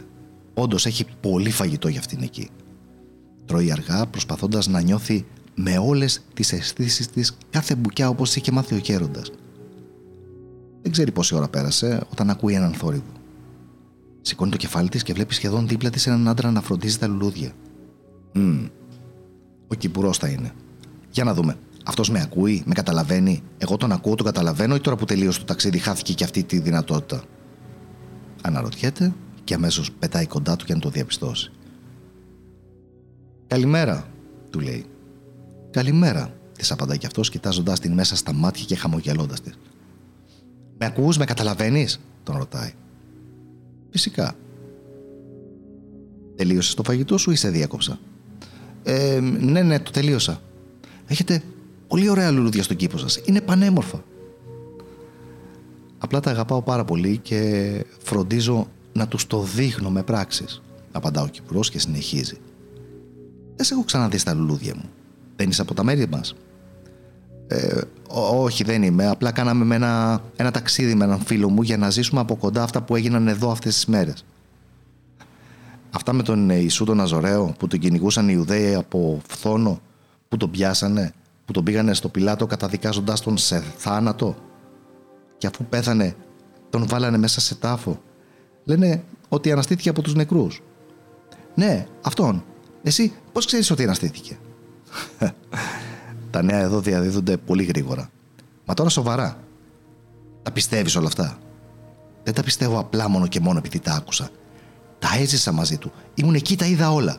Όντως 0.54 0.86
έχει 0.86 1.06
πολύ 1.22 1.52
φαγητό 1.52 1.88
για 1.88 2.00
αυτήν 2.00 2.22
εκεί. 2.22 2.50
Τρώει 3.46 3.72
αργά, 3.72 4.06
προσπαθώντας 4.06 4.68
να 4.68 4.82
νιώθει 4.82 5.26
με 5.56 5.78
όλες 5.78 6.22
τις 6.34 6.54
αισθήσεις 6.54 7.10
της 7.10 7.38
κάθε 7.50 7.76
μπουκιά 7.76 8.10
όπως 8.10 8.36
είχε 8.36 8.52
μάθει 8.52 8.74
ο 8.76 8.78
γέροντας. 8.78 9.32
Δεν 10.84 10.92
ξέρει 10.92 11.12
πόση 11.12 11.36
ώρα 11.36 11.48
πέρασε 11.48 12.02
όταν 12.12 12.30
ακούει 12.30 12.54
έναν 12.54 12.74
θόρυβο. 12.74 13.12
Σηκώνει 14.22 14.52
το 14.52 14.58
κεφάλι 14.58 14.90
της 14.90 15.04
και 15.04 15.13
βλέπει 15.13 15.34
σχεδόν 15.34 15.68
δίπλα 15.68 15.90
της 15.90 16.08
έναν 16.08 16.28
άντρα 16.28 16.52
να 16.52 16.62
φροντίζει 16.62 16.98
τα 16.98 17.08
λουλούδια. 17.08 17.52
Μμμ. 18.34 18.68
Ο 19.68 19.75
κυπουρός 19.75 20.18
θα 20.18 20.28
είναι. 20.28 20.52
Για 21.12 21.24
να 21.24 21.34
δούμε. 21.34 21.58
Αυτός 21.86 22.10
με 22.10 22.22
ακούει, 22.22 22.63
με 22.66 22.74
καταλαβαίνει. 22.74 23.44
Εγώ 23.58 23.78
τον 23.78 23.92
ακούω, 23.92 24.16
τον 24.16 24.25
καταλαβαίνω 24.25 24.75
ή 24.75 24.80
τώρα 24.80 24.98
που 24.98 25.06
τελείωσε 25.06 25.40
το 25.40 25.46
ταξίδι 25.46 25.78
χάθηκε 25.78 26.13
και 26.13 26.24
αυτή 26.24 26.44
τη 26.44 26.60
δυνατότητα. 26.60 27.24
Αναρωτιέται 28.42 29.13
και 29.44 29.54
αμέσως 29.54 29.92
πετάει 29.92 30.28
κοντά 30.28 30.56
του 30.56 30.63
για 30.66 30.75
να 30.75 30.82
το 30.82 30.90
διαπιστώσει. 30.90 31.52
Καλημέρα, 33.48 34.08
του 34.50 34.60
λέει. 34.60 34.86
Καλημέρα, 35.72 36.34
της 36.58 36.72
απαντάει 36.72 36.98
κι 36.98 37.06
αυτός, 37.06 37.30
κοιτάζοντά 37.30 37.74
την 37.74 37.94
μέσα 37.94 38.16
στα 38.16 38.34
μάτια 38.34 38.66
και 38.66 38.75
χαμογελώντας 38.75 39.42
της. 39.42 39.54
Με 40.84 40.90
ακούς, 40.90 41.18
με 41.18 41.25
καταλαβαίνεις, 41.25 42.00
τον 42.24 42.38
ρωτάει. 42.38 42.72
Φυσικά. 43.90 44.36
Τελείωσε 46.36 46.75
το 46.75 46.84
φαγητό 46.84 47.18
σου 47.18 47.32
ή 47.32 47.36
σε 47.36 47.50
διάκοψα. 47.50 48.00
Ε, 48.84 49.20
ναι, 49.20 49.62
ναι, 49.62 49.80
το 49.80 49.92
τελείωσα. 49.92 50.42
Έχετε 51.08 51.44
πολύ 51.88 52.10
ωραία 52.10 52.32
λουλούδια 52.32 52.63
στον 52.63 52.75
κήπο 52.75 52.98
σας. 52.98 53.22
Είναι 53.25 53.42
πανέμορφα. 53.42 54.04
Απλά 55.98 56.20
τα 56.20 56.30
αγαπάω 56.30 56.62
πάρα 56.62 56.86
πολύ 56.86 57.18
και 57.18 57.86
φροντίζω 58.04 58.68
να 58.94 59.08
τους 59.08 59.28
το 59.28 59.42
δείχνω 59.42 59.90
με 59.90 60.04
πράξεις. 60.04 60.62
Απαντά 60.92 61.22
ο 61.22 61.28
Κυπρός 61.28 61.70
και 61.70 61.80
συνεχίζει. 61.80 62.38
Δεν 63.56 63.66
σε 63.66 63.74
έχω 63.74 63.84
ξαναδεί 63.84 64.18
στα 64.18 64.34
λουλούδια 64.34 64.75
μου. 64.75 64.90
Δεν 65.36 65.50
είσαι 65.50 65.62
από 65.62 65.74
τα 65.74 65.84
μέρη 65.84 66.08
μας. 66.08 66.36
Ε, 67.48 67.82
όχι, 68.16 68.64
δεν 68.64 68.84
είμαι. 68.84 69.08
Απλά 69.08 69.32
κάναμε 69.32 69.76
ένα, 69.76 70.22
ένα 70.36 70.52
ταξίδι 70.52 70.96
με 70.96 71.04
έναν 71.04 71.20
φίλο 71.20 71.50
μου 71.50 71.62
για 71.62 71.78
να 71.78 71.90
ζήσουμε 71.90 72.20
από 72.20 72.36
κοντά 72.36 72.64
αυτά 72.64 72.82
που 72.82 72.96
έγιναν 72.96 73.28
εδώ 73.28 73.52
αυτές 73.52 73.74
τις 73.74 73.86
μέρες. 73.86 74.26
Αυτά 75.92 76.14
με 76.14 76.24
τον 76.24 76.50
Ιησού 76.50 76.86
τον 76.86 77.02
Αζωραίο 77.02 77.56
που 77.60 77.68
τον 77.68 77.80
κυνηγούσαν 77.80 78.30
οι 78.30 78.34
Ιουδαίοι 78.36 78.74
από 78.74 79.22
φθόνο, 79.28 79.80
που 80.30 80.38
τον 80.38 80.52
πιάσανε, 80.52 81.14
που 81.46 81.52
τον 81.52 81.64
πήγανε 81.64 81.94
στο 81.94 82.10
πιλάτο 82.10 82.48
καταδικάζοντάς 82.48 83.22
τον 83.22 83.38
σε 83.38 83.64
θάνατο 83.78 84.36
και 85.38 85.48
αφού 85.48 85.66
πέθανε 85.66 86.16
τον 86.70 86.88
βάλανε 86.88 87.18
μέσα 87.18 87.42
σε 87.42 87.56
τάφο. 87.56 88.02
Λένε 88.64 89.04
ότι 89.30 89.52
αναστήθηκε 89.52 89.90
από 89.90 90.02
τους 90.02 90.16
νεκρούς. 90.16 90.62
Ναι, 91.56 91.88
αυτόν. 92.02 92.44
Εσύ 92.84 93.14
πώς 93.32 93.46
ξέρεις 93.46 93.72
ότι 93.72 93.84
αναστήθηκε; 93.84 94.38
Τα 96.34 96.44
νέα 96.44 96.60
εδώ 96.60 96.80
διαδίδονται 96.80 97.38
πολύ 97.38 97.63
γρήγορα. 97.63 98.10
Μα 98.66 98.74
τώρα 98.74 98.90
σοβαρά. 98.90 99.38
Τα 100.44 100.52
πιστεύεις 100.52 100.96
όλα 100.96 101.08
αυτά; 101.08 101.38
Δεν 102.24 102.34
τα 102.34 102.44
πιστεύω 102.44 102.80
απλά 102.80 103.10
μόνο 103.10 103.28
και 103.28 103.40
μόνο 103.40 103.58
επειδή 103.58 103.80
τα 103.80 103.94
άκουσα. 103.94 104.30
Τα 105.00 105.10
έζησα 105.20 105.52
μαζί 105.52 105.78
του. 105.78 105.92
Ήμουν 106.13 106.36
εκεί, 106.36 106.58
τα 106.58 106.66
είδα 106.66 106.92
όλα. 106.92 107.18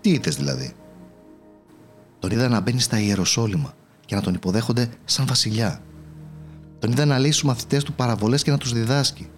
Τι 0.00 0.10
είδες 0.10 0.36
δηλαδή; 0.36 0.72
Τον 2.18 2.30
είδα 2.30 2.48
να 2.48 2.60
μπαίνει 2.60 2.80
στα 2.80 3.00
Ιεροσόλυμα 3.00 3.74
και 4.06 4.14
να 4.14 4.20
τον 4.20 4.34
υποδέχονται 4.34 4.88
σαν 5.04 5.26
βασιλιά. 5.26 5.82
Τον 6.78 6.90
είδα 6.90 7.04
να 7.04 7.18
λέει 7.18 7.30
στους 7.30 7.44
μαθητές 7.44 7.84
του 7.84 7.92
παραβολές 7.92 8.42
και 8.42 8.50
να 8.50 8.58
τους 8.58 8.72
διδάσκει. 8.72 9.28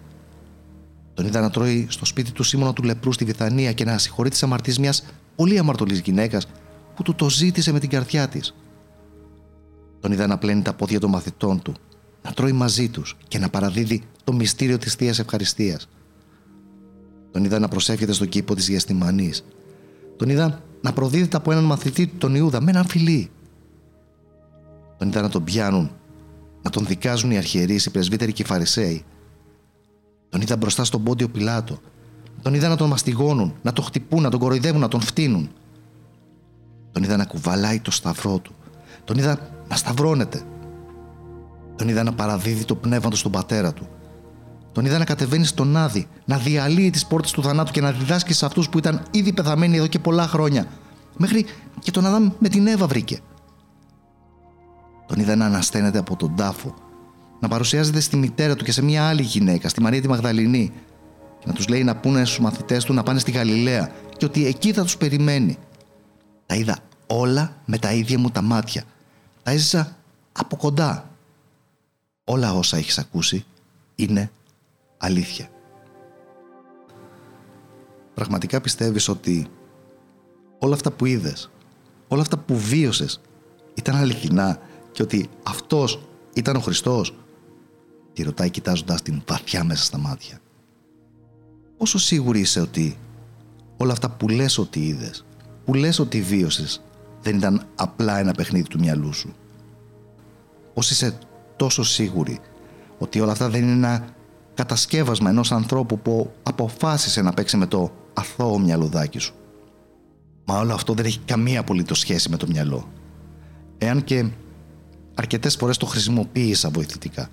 Τον 1.13 1.25
είδα 1.25 1.41
να 1.41 1.49
τρώει 1.49 1.87
στο 1.89 2.05
σπίτι 2.05 2.31
του 2.31 2.43
Σίμωνα 2.43 2.73
του 2.73 2.83
Λεπρού 2.83 3.11
στη 3.11 3.25
Βιθανία 3.25 3.73
και 3.73 3.85
να 3.85 3.97
συγχωρεί 3.97 4.29
τις 4.29 4.43
αμαρτίες 4.43 4.77
μιας 4.77 5.05
πολύ 5.35 5.57
αμαρτωλής 5.57 5.99
γυναίκας 5.99 6.47
που 6.95 7.03
του 7.03 7.15
το 7.15 7.29
ζήτησε 7.29 7.71
με 7.71 7.79
την 7.79 7.89
καρδιά 7.89 8.27
της. 8.27 8.55
Τον 9.99 10.11
είδα 10.11 10.27
να 10.27 10.37
πλένει 10.37 10.61
τα 10.61 10.73
πόδια 10.73 10.99
των 10.99 11.09
μαθητών 11.09 11.61
του, 11.61 11.73
να 12.21 12.31
τρώει 12.31 12.51
μαζί 12.51 12.89
τους 12.89 13.17
και 13.27 13.39
να 13.39 13.49
παραδίδει 13.49 14.03
το 14.23 14.33
μυστήριο 14.33 14.77
της 14.77 14.93
θείας 14.93 15.19
ευχαριστίας. 15.19 15.89
Τον 17.31 17.43
είδα 17.43 17.59
να 17.59 17.67
προσεύχεται 17.67 18.13
στον 18.13 18.29
κήπο 18.29 18.55
της 18.55 18.67
Γεστημανή. 18.67 19.33
Τον 20.17 20.29
είδα 20.29 20.61
να 20.81 20.93
προδίδεται 20.93 21.37
από 21.37 21.51
έναν 21.51 21.63
μαθητή 21.63 22.07
του, 22.07 22.17
τον 22.17 22.35
Ιούδα, 22.35 22.61
με 22.61 22.71
έναν 22.71 22.85
φιλί. 22.85 23.29
Τον 24.97 25.07
είδα 25.07 25.21
να 25.21 25.29
τον 25.29 25.43
πιάνουν, 25.43 25.91
να 26.61 26.69
τον 26.69 26.85
δικάζουν 26.85 27.31
οι 27.31 27.37
αρχιερείς, 27.37 27.85
οι 27.85 27.91
πρεσβύτεροι 27.91 28.33
και 28.33 28.41
οι 28.41 28.45
φαρισαίοι. 28.45 29.03
Τον 30.29 30.41
είδα 30.41 30.57
μπροστά 30.57 30.83
στον 30.83 31.03
πόντιο 31.03 31.27
Πιλάτο. 31.29 31.79
Τον 32.41 32.53
είδα 32.53 32.67
να 32.67 32.75
τον 32.75 32.89
μαστιγώνουν, 32.89 33.53
να 33.61 33.73
τον 33.73 33.83
χτυπούν, 33.83 34.21
να 34.21 34.29
τον 34.29 34.39
κοροϊδεύουν, 34.39 34.79
να 34.79 34.87
τον 34.87 35.01
φτύνουν. 35.01 35.49
Τον 36.93 37.03
είδα 37.03 37.17
να 37.17 37.25
κουβαλάει 37.25 37.79
το 37.79 37.91
σταυρό 37.91 38.39
του. 38.39 38.55
Τον 39.03 39.17
είδα 39.17 39.39
να 39.67 39.75
σταυρώνεται. 39.75 40.41
Τον 41.75 41.87
είδα 41.87 42.03
να 42.03 42.13
παραδίδει 42.13 42.65
το 42.65 42.75
πνεύμα 42.75 43.09
του 43.09 43.15
στον 43.15 43.31
πατέρα 43.31 43.73
του. 43.73 43.87
Τον 44.71 44.85
είδα 44.85 44.97
να 44.97 45.05
κατεβαίνει 45.05 45.45
στον 45.45 45.77
Άδη, 45.77 46.07
να 46.25 46.37
διαλύει 46.37 46.89
τις 46.89 47.05
πόρτες 47.05 47.31
του 47.31 47.43
θανάτου 47.43 47.71
και 47.71 47.81
να 47.81 47.91
διδάσκει 47.91 48.33
σε 48.33 48.45
αυτούς 48.45 48.69
που 48.69 48.77
ήταν 48.77 49.03
ήδη 49.11 49.33
πεθαμένοι 49.33 49.77
εδώ 49.77 49.87
και 49.87 49.99
πολλά 49.99 50.27
χρόνια. 50.27 50.67
Μέχρι 51.17 51.45
και 51.79 51.91
τον 51.91 52.05
Αδάμ 52.05 52.29
με 52.39 52.49
την 52.49 52.67
Εύα 52.67 52.87
βρήκε. 52.87 53.19
Τον 55.07 55.19
είδα 55.19 55.35
να 55.35 55.45
ανασταίνεται 55.45 55.97
από 55.97 56.15
τον 56.15 56.35
τάφο, 56.35 56.73
να 57.39 57.47
παρουσιάζεται 57.47 57.99
στη 57.99 58.15
μητέρα 58.15 58.55
του 58.55 58.63
και 58.63 58.71
σε 58.71 58.83
μια 58.83 59.07
άλλη 59.07 59.21
γυναίκα, 59.21 59.69
στη 59.69 59.81
Μαρία 59.81 60.01
τη 60.01 60.07
Μαγδαληνή, 60.07 60.71
και 61.39 61.45
να 61.47 61.53
τους 61.53 61.67
λέει 61.67 61.83
να 61.83 61.95
πούνε 61.95 62.25
στους 62.25 62.39
μαθητές 62.39 62.83
του 62.83 62.93
να 62.93 63.03
πάνε 63.03 63.19
στη 63.19 63.31
Γαλιλαία 63.31 63.91
και 64.17 64.25
ότι 64.25 64.45
εκεί 64.45 64.73
θα 64.73 64.83
τους 64.83 64.97
περιμένει. 64.97 65.57
Τα 66.53 66.59
είδα 66.59 66.79
όλα 67.07 67.55
με 67.65 67.77
τα 67.77 67.93
ίδια 67.93 68.19
μου 68.19 68.29
τα 68.29 68.41
μάτια. 68.41 68.83
Τα 69.43 69.51
έζησα 69.51 69.97
από 70.31 70.55
κοντά. 70.55 71.09
Όλα 72.23 72.53
όσα 72.53 72.77
έχεις 72.77 72.97
ακούσει 72.97 73.45
είναι 73.95 74.31
αλήθεια. 74.97 75.49
Πραγματικά 78.13 78.61
πιστεύεις 78.61 79.07
ότι 79.07 79.47
όλα 80.59 80.73
αυτά 80.73 80.91
που 80.91 81.05
είδες, 81.05 81.51
όλα 82.07 82.21
αυτά 82.21 82.37
που 82.37 82.57
βίωσες 82.57 83.21
ήταν 83.73 83.95
αληθινά 83.95 84.59
και 84.91 85.01
ότι 85.01 85.29
αυτός 85.43 86.07
ήταν 86.33 86.55
ο 86.55 86.59
Χριστός; 86.59 87.15
Τη 88.13 88.23
ρωτάει 88.23 88.49
κοιτάζοντας 88.49 89.01
την 89.01 89.23
βαθιά 89.27 89.63
μέσα 89.63 89.83
στα 89.83 89.97
μάτια. 89.97 90.39
Πόσο 91.77 91.97
σίγουρη 91.97 92.39
είσαι 92.39 92.59
ότι 92.59 92.97
όλα 93.77 93.91
αυτά 93.91 94.09
που 94.09 94.29
λες 94.29 94.57
ότι 94.57 94.87
είδες, 94.87 95.25
που 95.65 95.73
λες 95.73 95.99
ότι 95.99 96.21
βίωσες, 96.21 96.81
δεν 97.21 97.37
ήταν 97.37 97.63
απλά 97.75 98.19
ένα 98.19 98.31
παιχνίδι 98.31 98.67
του 98.67 98.79
μυαλού 98.79 99.13
σου. 99.13 99.33
Πώς 100.73 100.91
είσαι 100.91 101.17
τόσο 101.55 101.83
σίγουρη 101.83 102.39
ότι 102.97 103.19
όλα 103.19 103.31
αυτά 103.31 103.49
δεν 103.49 103.61
είναι 103.61 103.71
ένα 103.71 104.05
κατασκεύασμα 104.53 105.29
ενός 105.29 105.51
ανθρώπου 105.51 105.99
που 105.99 106.31
αποφάσισε 106.43 107.21
να 107.21 107.33
παίξει 107.33 107.57
με 107.57 107.65
το 107.65 107.91
αθώο 108.13 108.59
μυαλουδάκι 108.59 109.19
σου; 109.19 109.33
Μα 110.45 110.59
όλο 110.59 110.73
αυτό 110.73 110.93
δεν 110.93 111.05
έχει 111.05 111.19
καμία 111.19 111.59
απολύτως 111.59 111.99
σχέση 111.99 112.29
με 112.29 112.37
το 112.37 112.47
μυαλό. 112.47 112.91
Εάν 113.77 114.03
και 114.03 114.29
αρκετές 115.15 115.55
φορές 115.55 115.77
το 115.77 115.85
χρησιμοποίησα 115.85 116.69
βοηθητικά. 116.69 117.29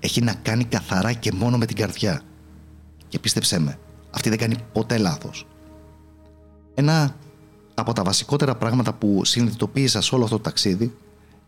Έχει 0.00 0.20
να 0.22 0.34
κάνει 0.34 0.64
καθαρά 0.64 1.12
και 1.12 1.32
μόνο 1.32 1.58
με 1.58 1.66
την 1.66 1.76
καρδιά. 1.76 2.22
Και 3.08 3.18
πίστεψέ 3.18 3.58
με, 3.58 3.78
αυτή 4.10 4.28
δεν 4.28 4.38
κάνει 4.38 4.56
ποτέ 4.72 4.98
λάθος. 4.98 5.46
Ένα 6.74 7.16
από 7.74 7.92
τα 7.92 8.02
βασικότερα 8.02 8.54
πράγματα 8.54 8.92
που 8.92 9.24
συνειδητοποίησα 9.24 10.00
σε 10.00 10.14
όλο 10.14 10.24
αυτό 10.24 10.36
το 10.36 10.42
ταξίδι 10.42 10.94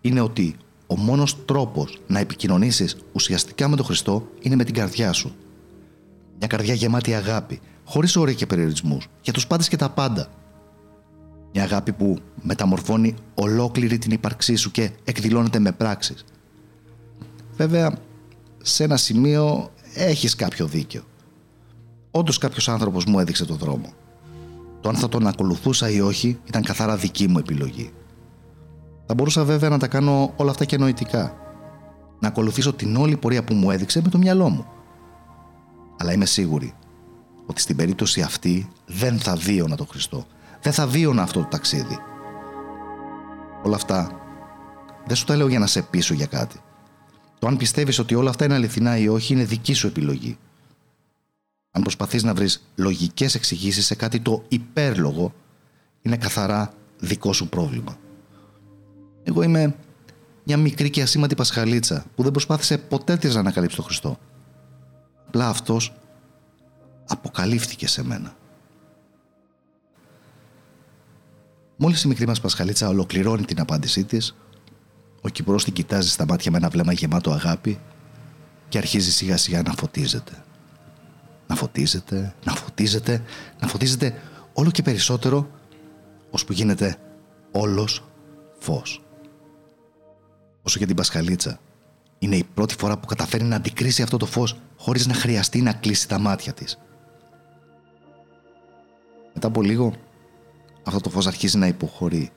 είναι 0.01 0.21
ότι 0.21 0.57
ο 0.87 0.97
μόνος 0.97 1.45
τρόπος 1.45 2.01
να 2.07 2.19
επικοινωνήσεις 2.19 2.97
ουσιαστικά 3.13 3.69
με 3.69 3.77
τον 3.77 3.85
Χριστό 3.85 4.29
είναι 4.41 4.57
με 4.57 4.65
την 4.65 4.75
καρδιά 4.75 5.13
σου. 5.13 5.35
Μια 6.39 6.47
καρδιά 6.47 6.75
γεμάτη 6.75 7.15
αγάπη, 7.15 7.61
χωρίς 7.85 8.17
όρια 8.17 8.35
και 8.35 8.47
περιορισμούς, 8.47 9.07
για 9.23 9.33
τους 9.33 9.47
πάντες 9.47 9.69
και 9.69 9.77
τα 9.77 9.91
πάντα. 9.91 10.29
Μια 11.53 11.63
αγάπη 11.63 11.93
που 11.93 12.19
μεταμορφώνει 12.43 13.15
ολόκληρη 13.35 13.99
την 13.99 14.11
ύπαρξή 14.11 14.55
σου 14.55 14.71
και 14.71 14.91
εκδηλώνεται 15.05 15.59
με 15.59 15.73
πράξεις. 15.73 16.25
Βέβαια, 17.57 17.99
σε 18.63 18.85
ένα 18.85 18.97
σημείο 18.97 19.71
έχεις 19.95 20.35
κάποιο 20.35 20.67
δίκιο. 20.67 21.03
Όντως 22.11 22.39
κάποιος 22.39 22.69
άνθρωπος 22.69 23.05
μου 23.05 23.19
έδειξε 23.19 23.45
τον 23.45 23.57
δρόμο. 23.57 23.93
Το 24.83 24.89
αν 24.89 24.95
θα 24.95 25.09
τον 25.09 25.27
ακολουθούσα 25.27 25.91
ή 25.91 26.01
όχι 26.01 26.39
ήταν 26.45 26.63
καθαρά 26.63 26.97
δική 26.97 27.29
μου 27.29 27.39
επιλογή. 27.39 27.93
Θα 29.07 29.15
μπορούσα 29.15 29.45
βέβαια 29.45 29.69
να 29.69 29.79
τα 29.79 29.87
κάνω 29.87 30.33
όλα 30.37 30.51
αυτά 30.51 30.65
και 30.65 30.79
νοητικά. 30.79 31.37
Να 32.21 32.29
ακολουθήσω 32.29 32.73
την 32.73 32.97
όλη 32.97 33.17
πορεία 33.17 33.45
που 33.45 33.55
μου 33.55 33.71
έδειξε 33.71 34.01
με 34.03 34.09
το 34.09 34.19
μυαλό 34.19 34.49
μου. 34.49 34.67
Αλλά 35.99 36.13
είμαι 36.13 36.25
σίγουρη 36.25 36.75
ότι 37.47 37.61
στην 37.61 37.77
περίπτωση 37.77 38.21
αυτή 38.21 38.69
δεν 38.87 39.19
θα 39.19 39.37
βίωνα 39.37 39.77
τον 39.77 39.87
Χριστό. 39.87 40.27
Δεν 40.63 40.73
θα 40.73 40.87
βίωνα 40.87 41.23
αυτό 41.23 41.41
το 41.41 41.47
ταξίδι. 41.47 41.99
Όλα 43.63 43.77
αυτά 43.77 44.11
δεν 45.07 45.17
σου 45.17 45.25
τα 45.25 45.37
λέω 45.37 45.49
για 45.49 45.59
να 45.59 45.67
σε 45.67 45.83
πείσω 45.83 46.15
για 46.15 46.27
κάτι. 46.27 46.61
Το 47.39 47.47
αν 47.47 47.57
πιστεύεις 47.57 47.99
ότι 47.99 48.15
όλα 48.15 48.31
αυτά 48.31 48.45
είναι 48.45 48.55
αληθινά 48.55 48.97
ή 48.99 49.09
όχι 49.09 49.33
είναι 49.33 49.45
δική 49.45 49.73
σου 49.73 49.87
επιλογή. 49.87 50.39
Αν 51.75 51.83
προσπαθείς 51.83 52.23
να 52.23 52.35
βρεις 52.35 52.67
λογικές 52.75 53.35
εξηγήσεις 53.35 53.87
σε 53.87 53.95
κάτι 53.95 54.21
το 54.21 54.45
υπέρλογο, 54.49 55.35
είναι 56.03 56.17
καθαρά 56.17 56.73
δικό 56.99 57.33
σου 57.33 57.49
πρόβλημα. 57.49 57.99
Εγώ 59.23 59.43
είμαι 59.43 59.77
μια 60.45 60.57
μικρή 60.57 60.91
και 60.91 61.03
ασήμαντη 61.03 61.35
πασχαλίτσα 61.35 62.05
που 62.15 62.23
δεν 62.23 62.33
προσπάθησε 62.33 62.79
ποτέ 62.79 63.17
της 63.17 63.35
να 63.35 63.41
ανακαλύψει 63.41 63.77
τον 63.77 63.85
Χριστό. 63.85 64.19
Απλά 65.27 65.49
αυτός 65.49 65.93
αποκαλύφθηκε 67.07 67.87
σε 67.87 68.05
μένα. 68.05 68.37
Μόλις 71.77 72.03
η 72.03 72.09
μικρή 72.09 72.27
μας 72.27 72.41
πασχαλίτσα 72.41 72.89
ολοκληρώνει 72.89 73.45
την 73.45 73.61
απάντησή 73.61 74.05
της, 74.05 74.35
ο 75.21 75.29
Κυπρός 75.29 75.65
την 75.65 75.73
κοιτάζει 75.73 76.09
στα 76.09 76.27
μάτια 76.27 76.51
με 76.51 76.57
ένα 76.57 76.69
βλέμμα 76.69 76.93
γεμάτο 76.93 77.31
αγάπη 77.31 77.81
και 78.69 78.79
αρχίζει 78.79 79.13
σιγά 79.13 79.37
σιγά 79.37 79.63
να 79.63 79.73
φωτίζεται. 79.73 80.45
Να 81.53 81.59
φωτίζεται, 81.59 82.35
να 82.45 82.53
φωτίζεται, 82.53 83.23
να 83.61 83.69
φωτίζεται 83.69 84.21
όλο 84.53 84.71
και 84.71 84.83
περισσότερο 84.83 85.51
ώσπου 86.31 86.53
γίνεται 86.53 86.97
όλος 87.51 88.05
φως. 88.59 89.05
Όσο 90.63 90.79
για 90.79 90.87
την 90.87 90.97
Πασχαλίτσα, 90.97 91.61
είναι 92.19 92.37
η 92.37 92.45
πρώτη 92.55 92.75
φορά 92.79 92.99
που 92.99 93.07
καταφέρει 93.07 93.45
να 93.45 93.57
αντικρίσει 93.57 94.03
αυτό 94.03 94.17
το 94.17 94.27
φως 94.27 94.57
χωρίς 94.77 95.07
να 95.07 95.15
χρειαστεί 95.15 95.63
να 95.63 95.73
κλείσει 95.73 96.09
τα 96.09 96.19
μάτια 96.19 96.53
της. 96.53 96.79
Μετά 99.35 99.47
από 99.47 99.63
λίγο, 99.63 99.93
αυτό 100.85 101.01
το 101.01 101.11
φως 101.11 101.27
αρχίζει 101.27 101.59
να 101.59 101.67
υποχωρεί, 101.67 102.31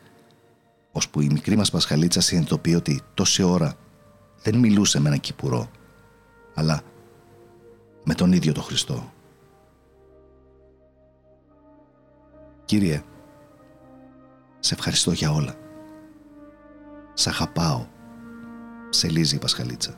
ώσπου 0.91 1.21
η 1.21 1.29
μικρή 1.31 1.55
μας 1.55 1.71
Πασχαλίτσα 1.71 2.21
συνειδητοποιεί 2.21 2.73
ότι 2.77 3.01
τόση 3.13 3.43
ώρα 3.43 3.73
δεν 4.41 4.55
μιλούσε 4.57 4.99
με 4.99 5.07
έναν 5.07 5.19
κυπουρό, 5.19 5.69
αλλά 6.53 6.81
με 8.05 8.13
τον 8.13 8.31
ίδιο 8.31 8.53
τον 8.53 8.63
Χριστό. 8.63 9.11
Κύριε, 12.65 13.03
σε 14.59 14.73
ευχαριστώ 14.73 15.11
για 15.11 15.31
όλα. 15.31 15.55
Σ' 17.13 17.27
αγαπάω, 17.27 17.85
σε 18.89 19.09
λύζει 19.09 19.35
η 19.35 19.39
Πασχαλίτσα. 19.39 19.93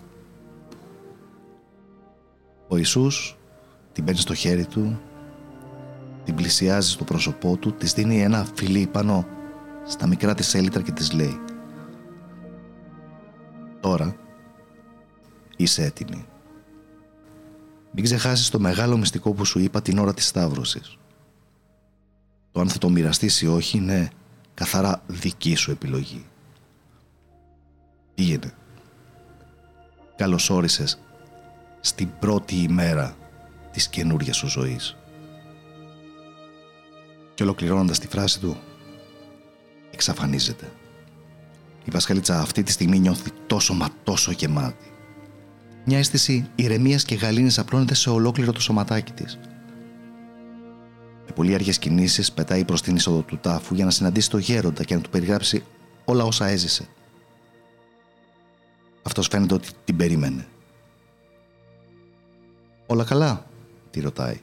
Ο 2.67 2.77
Ιησούς 2.77 3.37
την 3.91 4.03
παίρνει 4.03 4.19
στο 4.19 4.33
χέρι 4.33 4.65
του, 4.65 4.99
την 6.23 6.35
πλησιάζει 6.35 6.91
στο 6.91 7.03
πρόσωπό 7.03 7.57
του, 7.57 7.73
της 7.73 7.93
δίνει 7.93 8.21
ένα 8.21 8.47
φιλί 8.53 8.87
πάνω 8.87 9.27
στα 9.85 10.07
μικρά 10.07 10.33
της 10.33 10.53
έλιτρα 10.53 10.81
και 10.81 10.91
της 10.91 11.13
λέει 11.13 11.39
«Τώρα 13.79 14.15
είσαι 15.57 15.83
έτοιμη. 15.83 16.25
Μην 17.91 18.03
ξεχάσεις 18.03 18.49
το 18.49 18.59
μεγάλο 18.59 18.97
μυστικό 18.97 19.31
που 19.31 19.45
σου 19.45 19.59
είπα 19.59 19.81
την 19.81 19.97
ώρα 19.97 20.13
της 20.13 20.27
Σταύρωσης. 20.27 20.97
Το 22.51 22.59
αν 22.59 22.69
θα 22.69 22.77
το 22.77 22.89
μοιραστείς 22.89 23.41
ή 23.41 23.47
όχι 23.47 23.77
είναι 23.77 24.09
καθαρά 24.53 25.03
δική 25.07 25.55
σου 25.55 25.71
επιλογή. 25.71 26.25
Πήγαινε. 28.15 28.53
Καλώς 30.15 30.49
όρισες 30.49 30.99
στην 31.79 32.09
πρώτη 32.19 32.55
ημέρα 32.55 33.15
της 33.71 33.87
καινούργιας 33.87 34.37
σου 34.37 34.47
ζωής. 34.47 34.97
Και 37.33 37.43
ολοκληρώνοντας 37.43 37.99
τη 37.99 38.07
φράση 38.07 38.39
του, 38.39 38.57
εξαφανίζεται. 39.91 40.71
Η 41.85 41.91
Πασχαλίτσα 41.91 42.39
αυτή 42.39 42.63
τη 42.63 42.71
στιγμή 42.71 42.99
νιώθει 42.99 43.31
τόσο 43.47 43.73
μα 43.73 43.89
τόσο 44.03 44.31
γεμάτη. 44.31 44.91
Μια 45.89 45.97
αίσθηση 45.97 46.49
ηρεμίας 46.55 47.03
και 47.03 47.15
γαλήνης 47.15 47.59
απλώνεται 47.59 47.93
σε 47.93 48.09
ολόκληρο 48.09 48.51
το 48.51 48.61
σωματάκι 48.61 49.11
της 49.11 49.39
με 51.27 51.33
πολύ 51.35 51.53
αργές 51.53 51.79
κινήσεις 51.79 52.31
πετάει 52.31 52.65
προς 52.65 52.81
την 52.81 52.95
είσοδο 52.95 53.21
του 53.21 53.37
τάφου 53.37 53.75
για 53.75 53.85
να 53.85 53.91
συναντήσει 53.91 54.29
τον 54.29 54.39
γέροντα 54.39 54.83
και 54.83 54.95
να 54.95 55.01
του 55.01 55.09
περιγράψει 55.09 55.63
όλα 56.05 56.23
όσα 56.23 56.45
έζησε. 56.45 56.87
Αυτός 59.03 59.27
φαίνεται 59.27 59.53
ότι 59.53 59.69
την 59.85 59.95
περίμενε. 59.95 60.47
Όλα 62.85 63.03
καλά, 63.03 63.45
τη 63.91 63.99
ρωτάει. 63.99 64.39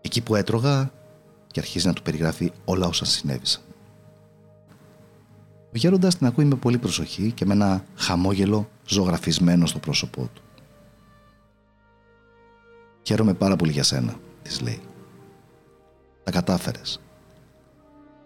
Εκεί 0.00 0.20
που 0.20 0.34
έτρωγα 0.34 0.92
και 1.46 1.60
αρχίζει 1.60 1.86
να 1.86 1.92
του 1.92 2.02
περιγράφει 2.02 2.52
όλα 2.64 2.86
όσα 2.86 3.04
συνέβησαν. 3.04 3.62
Ο 5.68 5.76
γέροντας 5.78 6.16
την 6.16 6.26
ακούει 6.26 6.44
με 6.44 6.54
πολύ 6.54 6.78
προσοχή 6.78 7.32
και 7.32 7.46
με 7.46 7.52
ένα 7.52 7.84
χαμόγελο 7.94 8.68
ζωγραφισμένο 8.86 9.66
στο 9.66 9.78
πρόσωπό 9.78 10.30
του. 10.34 10.42
Χαίρομαι 13.02 13.34
πάρα 13.34 13.56
πολύ 13.56 13.72
για 13.72 13.82
σένα, 13.82 14.14
της 14.42 14.60
λέει. 14.60 14.80
Τα 16.24 16.30
κατάφερες. 16.30 17.00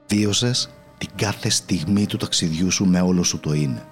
Βίωσες 0.09 0.71
την 0.99 1.09
κάθε 1.17 1.49
στιγμή 1.49 2.07
του 2.07 2.17
ταξιδιού 2.17 2.71
σου 2.71 2.85
με 2.85 3.01
όλο 3.01 3.23
σου 3.23 3.41
το 3.41 3.53
είναι. 3.53 3.87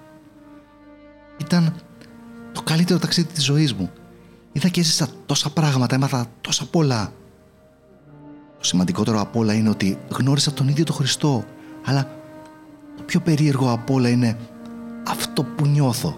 Ήταν 1.37 1.75
το 2.51 2.61
καλύτερο 2.61 2.99
ταξίδι 2.99 3.27
της 3.33 3.43
ζωής 3.43 3.73
μου. 3.73 3.91
Είδα 4.51 4.67
και 4.67 4.79
έζησα 4.79 5.07
τόσα 5.25 5.49
πράγματα, 5.49 5.95
έμαθα 5.95 6.25
τόσα 6.41 6.65
πολλά. 6.65 7.13
Το 8.57 8.63
σημαντικότερο 8.63 9.21
απ' 9.21 9.35
όλα 9.35 9.53
είναι 9.53 9.69
ότι 9.69 9.97
γνώρισα 10.09 10.53
τον 10.53 10.67
ίδιο 10.67 10.83
τον 10.83 10.95
Χριστό. 10.95 11.45
Αλλά 11.85 12.03
το 12.03 12.20
πιο 13.01 13.19
περίεργο 13.19 13.71
απ' 13.71 13.89
όλα 13.89 14.09
είναι 14.09 14.37
αυτό 15.07 15.43
που 15.43 15.65
νιώθω. 15.65 16.17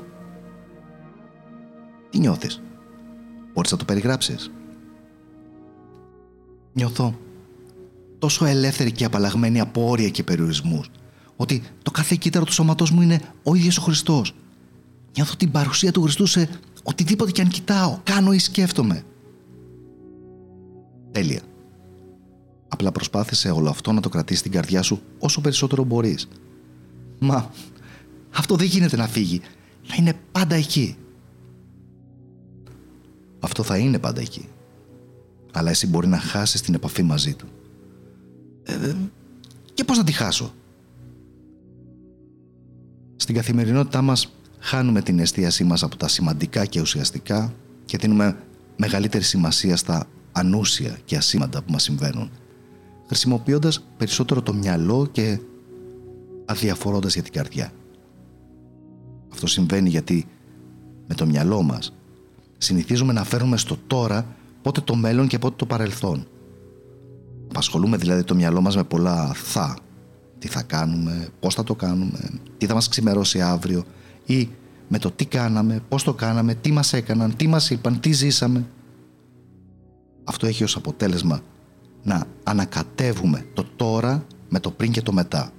Τι 2.10 2.20
νιώθεις; 2.20 2.62
Μπορείς 3.54 3.72
να 3.72 3.78
το 3.78 3.86
περιγράψεις; 3.86 4.52
Νιώθω 6.74 7.20
τόσο 8.20 8.46
ελεύθερη 8.46 8.92
και 8.92 9.06
απαλλαγμένη 9.06 9.60
από 9.60 9.90
όρια 9.90 10.10
και 10.10 10.24
περιορισμούς 10.24 10.90
ότι 11.36 11.64
το 11.84 11.92
κάθε 11.92 12.16
κύτταρο 12.20 12.46
του 12.46 12.54
σώματός 12.54 12.92
μου 12.92 13.02
είναι 13.02 13.20
ο 13.44 13.56
ίδιος 13.56 13.78
ο 13.78 13.82
Χριστός. 13.82 14.36
Νιώθω 15.16 15.36
την 15.36 15.52
παρουσία 15.52 15.92
του 15.92 16.02
Χριστού 16.02 16.26
σε 16.26 16.50
οτιδήποτε 16.84 17.32
και 17.32 17.42
αν 17.42 17.48
κοιτάω, 17.48 18.00
κάνω 18.04 18.34
ή 18.34 18.40
σκέφτομαι. 18.40 19.04
Τέλεια. 21.12 21.42
Απλά 22.68 22.92
προσπάθησε 22.92 23.50
όλο 23.50 23.70
αυτό 23.70 23.92
να 23.92 24.02
το 24.02 24.10
κρατήσεις 24.10 24.40
στην 24.40 24.52
καρδιά 24.52 24.82
σου 24.82 25.02
όσο 25.20 25.42
περισσότερο 25.42 25.84
μπορείς. 25.84 26.28
Μα 27.24 27.52
αυτό 28.36 28.56
δεν 28.56 28.68
γίνεται 28.68 28.96
να 28.96 29.08
φύγει. 29.08 29.42
Θα 29.84 29.96
είναι 30.00 30.14
πάντα 30.32 30.56
εκεί. 30.56 30.98
Αυτό 33.40 33.64
θα 33.64 33.78
είναι 33.78 34.00
πάντα 34.00 34.22
εκεί 34.22 34.48
αλλά 35.54 35.70
εσύ 35.70 35.88
μπορεί 35.88 36.08
να 36.08 36.20
χάσεις 36.20 36.62
την 36.62 36.74
επαφή 36.74 37.04
μαζί 37.04 37.34
του. 37.34 37.48
Ε, 38.64 38.94
και 39.74 39.84
πώς 39.84 39.98
να 39.98 40.04
τη 40.04 40.12
χάσω; 40.12 40.54
Στην 43.16 43.36
καθημερινότητά 43.36 44.02
μας 44.02 44.34
χάνουμε 44.60 45.02
την 45.02 45.20
εστίασή 45.20 45.64
μας 45.64 45.84
από 45.84 45.98
τα 45.98 46.08
σημαντικά 46.08 46.66
και 46.66 46.82
ουσιαστικά 46.82 47.54
και 47.86 47.98
δίνουμε 47.98 48.38
μεγαλύτερη 48.78 49.24
σημασία 49.24 49.76
στα 49.76 50.08
ανούσια 50.32 50.98
και 51.06 51.18
ασήμαντα 51.18 51.64
που 51.64 51.72
μας 51.72 51.84
συμβαίνουν, 51.84 52.32
χρησιμοποιώντας 53.08 53.84
περισσότερο 53.98 54.42
το 54.42 54.54
μυαλό 54.54 55.08
και 55.12 55.40
αδιαφορώντας 56.46 57.14
για 57.14 57.24
την 57.24 57.34
καρδιά. 57.34 57.72
Αυτό 59.32 59.48
συμβαίνει 59.48 59.90
γιατί 59.90 60.28
με 61.08 61.16
το 61.16 61.26
μυαλό 61.26 61.62
μας 61.62 61.94
συνηθίζουμε 62.58 63.14
να 63.14 63.24
φέρουμε 63.24 63.58
στο 63.58 63.78
τώρα 63.88 64.36
πότε 64.62 64.82
το 64.82 64.96
μέλλον 64.96 65.28
και 65.28 65.40
πότε 65.40 65.56
το 65.56 65.66
παρελθόν. 65.66 66.28
Απασχολούμε 67.50 67.98
δηλαδή 67.98 68.24
το 68.24 68.36
μυαλό 68.36 68.62
μας 68.62 68.76
με 68.76 68.84
πολλά 68.84 69.34
θα. 69.34 69.78
Τι 70.40 70.48
θα 70.48 70.62
κάνουμε, 70.62 71.28
πώς 71.40 71.56
θα 71.56 71.64
το 71.64 71.76
κάνουμε, 71.76 72.20
τι 72.58 72.66
θα 72.66 72.74
μας 72.74 72.88
ξημερώσει 72.88 73.42
αύριο 73.42 73.84
ή 74.26 74.50
με 74.88 75.00
το 75.00 75.12
τι 75.12 75.26
κάναμε, 75.26 75.82
πώς 75.90 76.04
το 76.04 76.14
κάναμε, 76.14 76.54
τι 76.54 76.72
μας 76.72 76.94
έκαναν, 76.94 77.36
τι 77.36 77.48
μας 77.48 77.70
είπαν, 77.70 78.00
τι 78.00 78.12
ζήσαμε. 78.12 78.66
Αυτό 80.24 80.48
έχει 80.48 80.64
ως 80.64 80.76
αποτέλεσμα 80.76 81.42
να 82.04 82.26
ανακατεύουμε 82.44 83.46
το 83.54 83.66
τώρα 83.76 84.26
με 84.50 84.60
το 84.60 84.72
πριν 84.72 84.92
και 84.92 85.02
το 85.02 85.14
μετά. 85.14 85.52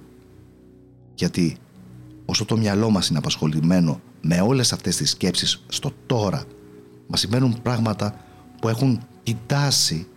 Γιατί 1.15 1.57
όσο 2.25 2.45
το 2.45 2.57
μυαλό 2.57 2.89
μας 2.89 3.07
είναι 3.07 3.17
απασχολημένο 3.17 3.99
με 4.21 4.41
όλες 4.41 4.73
αυτές 4.73 4.95
τις 4.95 5.09
σκέψεις 5.09 5.63
στο 5.67 5.91
τώρα, 6.05 6.43
μας 7.07 7.19
συμβαίνουν 7.19 7.61
πράγματα 7.61 8.15
που 8.61 8.69
έχουν 8.69 9.01
την 9.23 9.37
τάση 9.45 10.07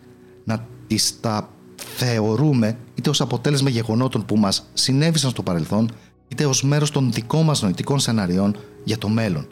να 0.45 0.67
τις 0.87 1.21
τα 1.21 1.51
θεωρούμε 1.77 2.79
είτε 2.95 3.11
ως 3.11 3.21
αποτέλεσμα 3.21 3.71
γεγονότων 3.71 4.25
που 4.25 4.37
μας 4.37 4.69
συνέβησαν 4.75 5.31
στο 5.31 5.43
παρελθόν 5.43 5.91
είτε 6.29 6.47
ως 6.47 6.63
μέρος 6.63 6.91
των 6.91 7.13
δικών 7.13 7.45
μας 7.45 7.63
νοητικών 7.63 7.99
σενάριών 7.99 8.57
για 8.85 8.99
το 8.99 9.09
μέλλον. 9.09 9.47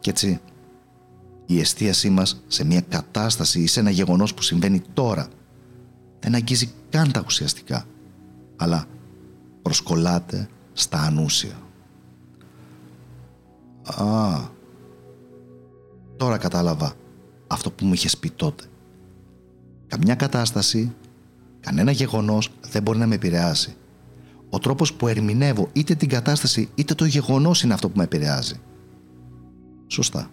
Και 0.00 0.10
έτσι, 0.10 0.40
η 1.46 1.60
εστίασή 1.60 2.10
μας 2.10 2.42
σε 2.46 2.64
μια 2.64 2.80
κατάσταση 2.80 3.60
ή 3.60 3.66
σε 3.66 3.80
ένα 3.80 3.90
γεγονός 3.90 4.34
που 4.34 4.42
συμβαίνει 4.42 4.82
τώρα 4.94 5.28
δεν 6.20 6.34
αγγίζει 6.34 6.72
καν 6.90 7.12
τα 7.12 7.22
ουσιαστικά, 7.26 7.86
αλλά 8.56 8.86
προσκολάται 9.64 10.48
στα 10.72 11.00
ανούσια. 11.00 11.58
Α, 13.84 14.40
τώρα 16.16 16.38
κατάλαβα 16.38 16.92
αυτό 17.46 17.70
που 17.70 17.84
μου 17.84 17.92
είχες 17.92 18.16
πει 18.16 18.30
τότε. 18.30 18.64
Καμιά 19.86 20.14
κατάσταση, 20.14 20.94
κανένα 21.60 21.90
γεγονός 21.90 22.50
δεν 22.70 22.82
μπορεί 22.82 22.98
να 22.98 23.06
με 23.06 23.14
επηρεάσει. 23.14 23.76
ο 24.50 24.58
τρόπος 24.58 24.92
που 24.92 25.08
ερμηνεύω 25.08 25.68
είτε 25.72 25.94
την 25.94 26.08
κατάσταση 26.08 26.68
είτε 26.74 26.94
το 26.94 27.04
γεγονός 27.04 27.62
είναι 27.62 27.74
αυτό 27.74 27.88
που 27.88 27.98
με 27.98 28.04
επηρεάζει. 28.04 28.60
Σωστά. 29.86 30.30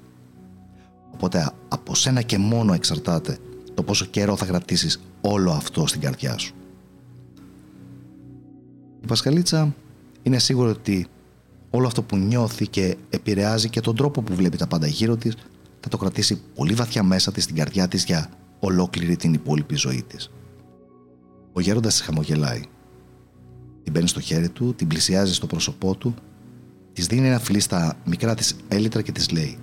Οπότε 1.13 1.51
από 1.67 1.95
σένα 1.95 2.21
και 2.21 2.37
μόνο 2.37 2.73
εξαρτάται 2.73 3.37
το 3.73 3.83
πόσο 3.83 4.05
καιρό 4.05 4.35
θα 4.35 4.45
κρατήσεις 4.45 5.01
όλο 5.21 5.51
αυτό 5.51 5.87
στην 5.87 6.01
καρδιά 6.01 6.37
σου. 6.37 6.53
Η 9.01 9.07
Πασχαλίτσα 9.07 9.75
είναι 10.23 10.39
σίγουρη 10.39 10.69
ότι 10.69 11.07
όλο 11.69 11.87
αυτό 11.87 12.03
που 12.03 12.17
νιώθει 12.17 12.67
και 12.67 12.97
επηρεάζει 13.09 13.69
και 13.69 13.81
τον 13.81 13.95
τρόπο 13.95 14.21
που 14.21 14.35
βλέπει 14.35 14.57
τα 14.57 14.67
πάντα 14.67 14.87
γύρω 14.87 15.15
της 15.15 15.35
θα 15.79 15.89
το 15.89 15.97
κρατήσει 15.97 16.41
πολύ 16.55 16.73
βαθιά 16.73 17.03
μέσα 17.03 17.31
της 17.31 17.43
στην 17.43 17.55
καρδιά 17.55 17.87
της 17.87 18.03
για 18.03 18.29
ολόκληρη 18.59 19.15
την 19.15 19.33
υπόλοιπη 19.33 19.75
ζωή 19.75 20.03
της. 20.07 20.31
Ο 21.53 21.59
γέροντας 21.59 21.93
της 21.93 22.01
χαμογελάει. 22.01 22.61
Την 23.83 23.93
παίρνει 23.93 24.07
στο 24.07 24.19
χέρι 24.19 24.49
του, 24.49 24.73
την 24.73 24.87
πλησιάζει 24.87 25.33
στο 25.33 25.47
πρόσωπό 25.47 25.95
του, 25.95 26.13
της 26.93 27.07
δίνει 27.07 27.27
ένα 27.27 27.39
φιλί 27.39 27.59
στα 27.59 27.97
μικρά 28.05 28.35
της 28.35 28.55
έλιτρα 28.67 29.01
και 29.01 29.11
της 29.11 29.31
λέει 29.31 29.57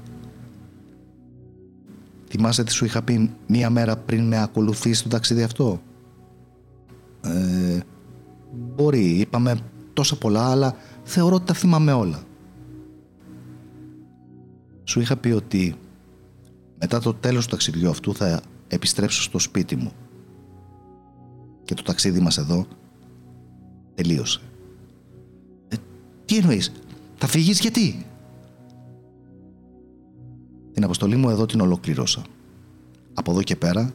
Θυμάσαι 2.28 2.64
τι 2.64 2.72
σου 2.72 2.84
είχα 2.84 3.02
πει 3.02 3.30
μία 3.46 3.70
μέρα 3.70 3.96
πριν 3.96 4.26
με 4.26 4.42
ακολουθήσει 4.42 5.02
το 5.02 5.08
ταξίδι 5.08 5.42
αυτό; 5.42 5.82
Ε, 7.22 7.78
μπορεί, 8.58 9.04
είπαμε 9.04 9.58
τόσα 9.92 10.16
πολλά, 10.16 10.50
αλλά 10.50 10.74
θεωρώ 11.02 11.34
ότι 11.34 11.44
τα 11.44 11.54
θυμάμαι 11.54 11.92
όλα. 11.92 12.22
Σου 14.84 15.00
είχα 15.00 15.16
πει 15.16 15.28
ότι 15.30 15.74
μετά 16.78 17.00
το 17.00 17.14
τέλος 17.14 17.44
του 17.44 17.50
ταξιδιού 17.50 17.88
αυτού 17.88 18.14
θα 18.14 18.40
επιστρέψω 18.68 19.22
στο 19.22 19.38
σπίτι 19.38 19.76
μου. 19.76 19.92
Και 21.64 21.74
το 21.74 21.82
ταξίδι 21.82 22.20
μας 22.20 22.38
εδώ 22.38 22.66
τελείωσε. 23.94 24.40
Ε, 25.68 25.76
τι 26.24 26.36
εννοείς, 26.36 26.72
θα 27.16 27.26
φύγεις 27.26 27.60
γιατί; 27.60 28.06
Την 30.72 30.84
αποστολή 30.84 31.16
μου 31.16 31.30
εδώ 31.30 31.46
την 31.46 31.60
ολοκληρώσα. 31.60 32.22
Από 33.14 33.30
εδώ 33.30 33.42
και 33.42 33.56
πέρα 33.56 33.92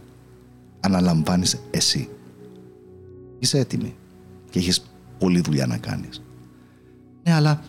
αναλαμβάνεις 0.80 1.60
εσύ. 1.72 2.10
Είσαι 3.40 3.60
έτοιμη 3.60 3.96
και 4.54 4.60
έχεις 4.60 4.84
πολλή 5.18 5.42
δουλειά 5.42 5.66
να 5.66 5.78
κάνεις. 5.78 6.22
Ναι, 7.24 7.34
αλλά 7.34 7.62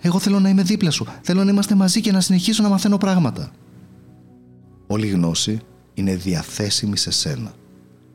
εγώ 0.00 0.18
θέλω 0.18 0.40
να 0.40 0.48
είμαι 0.48 0.62
δίπλα 0.62 0.90
σου. 0.90 1.06
Θέλω 1.22 1.44
να 1.44 1.50
είμαστε 1.50 1.74
μαζί 1.74 2.00
και 2.00 2.12
να 2.12 2.20
συνεχίσω 2.20 2.62
να 2.62 2.68
μαθαίνω 2.68 2.98
πράγματα. 2.98 3.50
Όλη 4.86 5.06
η 5.06 5.10
γνώση 5.10 5.60
είναι 5.94 6.16
διαθέσιμη 6.16 6.96
σε 6.96 7.10
σένα. 7.10 7.52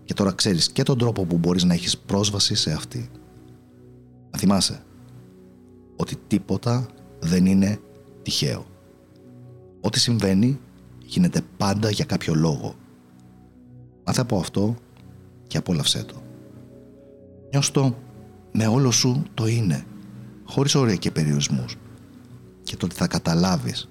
Και 0.03 0.13
τώρα 0.13 0.31
ξέρεις 0.31 0.71
και 0.71 0.83
τον 0.83 0.97
τρόπο 0.97 1.25
που 1.25 1.37
μπορείς 1.37 1.63
να 1.63 1.73
έχεις 1.73 1.97
πρόσβαση 1.97 2.55
σε 2.55 2.71
αυτή. 2.71 3.09
Να 4.31 4.39
θυμάσαι 4.39 4.83
ότι 5.95 6.15
τίποτα 6.27 6.87
δεν 7.19 7.45
είναι 7.45 7.79
τυχαίο. 8.23 8.65
Ό,τι 9.81 9.99
συμβαίνει 9.99 10.59
γίνεται 11.05 11.41
πάντα 11.57 11.89
για 11.89 12.05
κάποιο 12.05 12.33
λόγο. 12.35 12.75
Μάθε 14.05 14.21
από 14.21 14.37
αυτό 14.37 14.75
και 15.47 15.57
απόλαυσέ 15.57 16.03
το. 16.03 16.21
Νιώσ' 17.51 17.71
το 17.71 17.95
με 18.57 18.67
όλο 18.67 18.91
σου 18.91 19.23
το 19.33 19.47
είναι, 19.47 19.85
χωρίς 20.45 20.75
όρια 20.75 20.95
και 20.95 21.11
περιορισμούς. 21.11 21.75
Και 22.63 22.75
τότε 22.75 22.95
θα 22.95 23.07
καταλάβεις 23.07 23.89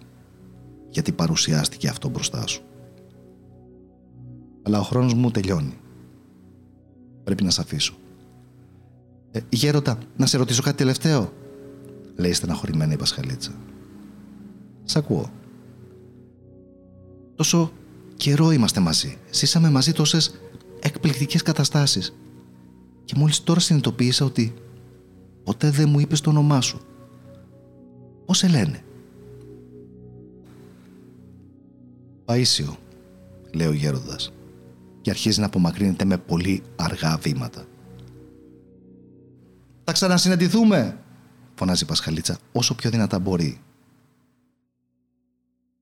γιατί 0.88 1.12
παρουσιάστηκε 1.12 1.88
αυτό 1.88 2.09
μπροστά 2.09 2.46
σου. 2.46 2.62
Αλλά 4.62 4.79
ο 4.79 4.83
χρόνος 4.83 5.14
μου 5.14 5.31
τελειώνει. 5.31 5.79
Πρέπει 7.24 7.44
να 7.44 7.50
σε 7.50 7.61
αφήσω. 7.61 7.94
Ε, 9.31 9.40
γέροντα, 9.48 9.98
να 10.16 10.26
σε 10.26 10.37
ρωτήσω 10.37 10.62
κάτι 10.62 10.76
τελευταίο, 10.76 11.33
λέει 12.16 12.33
στεναχωρημένη 12.33 12.92
η 12.92 12.96
Πασχαλίτσα. 12.96 13.52
Σ' 14.85 14.96
ακούω. 14.96 15.31
Τόσο 17.35 17.72
καιρό 18.16 18.50
είμαστε 18.50 18.81
μαζί. 18.81 19.18
Ζήσαμε 19.31 19.70
μαζί 19.70 19.92
τόσες 19.92 20.40
εκπληκτικές 20.81 21.42
καταστάσεις. 21.42 22.14
Και 23.07 23.14
μόλις 23.16 23.45
τώρα 23.45 23.61
συνειδητοποίησα 23.61 24.25
ότι 24.25 24.55
ποτέ 25.45 25.71
δεν 25.71 25.88
μου 25.88 26.01
είπες 26.01 26.21
το 26.21 26.31
όνομά 26.31 26.61
σου. 26.61 26.81
Πώς 28.27 28.38
σε 28.38 28.49
λένε; 28.49 28.85
Παΐσιο, 32.25 32.77
λέει 33.55 33.66
ο 33.66 33.73
γέροντας 33.73 34.33
και 35.01 35.11
αρχίζει 35.11 35.40
να 35.40 35.47
απομακρύνεται 35.47 36.05
με 36.05 36.19
πολύ 36.19 36.62
αργά 36.77 37.16
βήματα. 37.16 37.64
«Θα 39.85 39.92
ξανασυναντηθούμε», 39.92 40.99
φωνάζει 41.55 41.83
η 41.83 41.87
Πασχαλίτσα 41.87 42.38
όσο 42.53 42.75
πιο 42.75 42.90
δυνατά 42.90 43.19
μπορεί. 43.19 43.61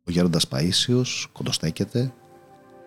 Ο 0.05 0.11
γέροντας 0.11 0.47
Παΐσιος 0.51 1.27
κοντοστέκεται, 1.33 2.13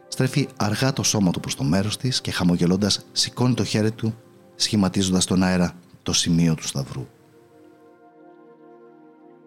στρέφει 0.08 0.48
αργά 0.58 0.94
το 0.94 1.04
σώμα 1.04 1.32
του 1.32 1.40
προς 1.40 1.56
το 1.56 1.64
μέρος 1.64 1.98
της 1.98 2.22
και 2.22 2.32
χαμογελώντας 2.32 3.06
σηκώνει 3.12 3.54
το 3.54 3.64
χέρι 3.64 3.92
του 3.92 4.16
σχηματίζοντας 4.58 5.26
τον 5.26 5.44
αέρα 5.44 5.74
το 6.04 6.14
σημείο 6.14 6.56
του 6.56 6.68
σταυρού. 6.68 7.08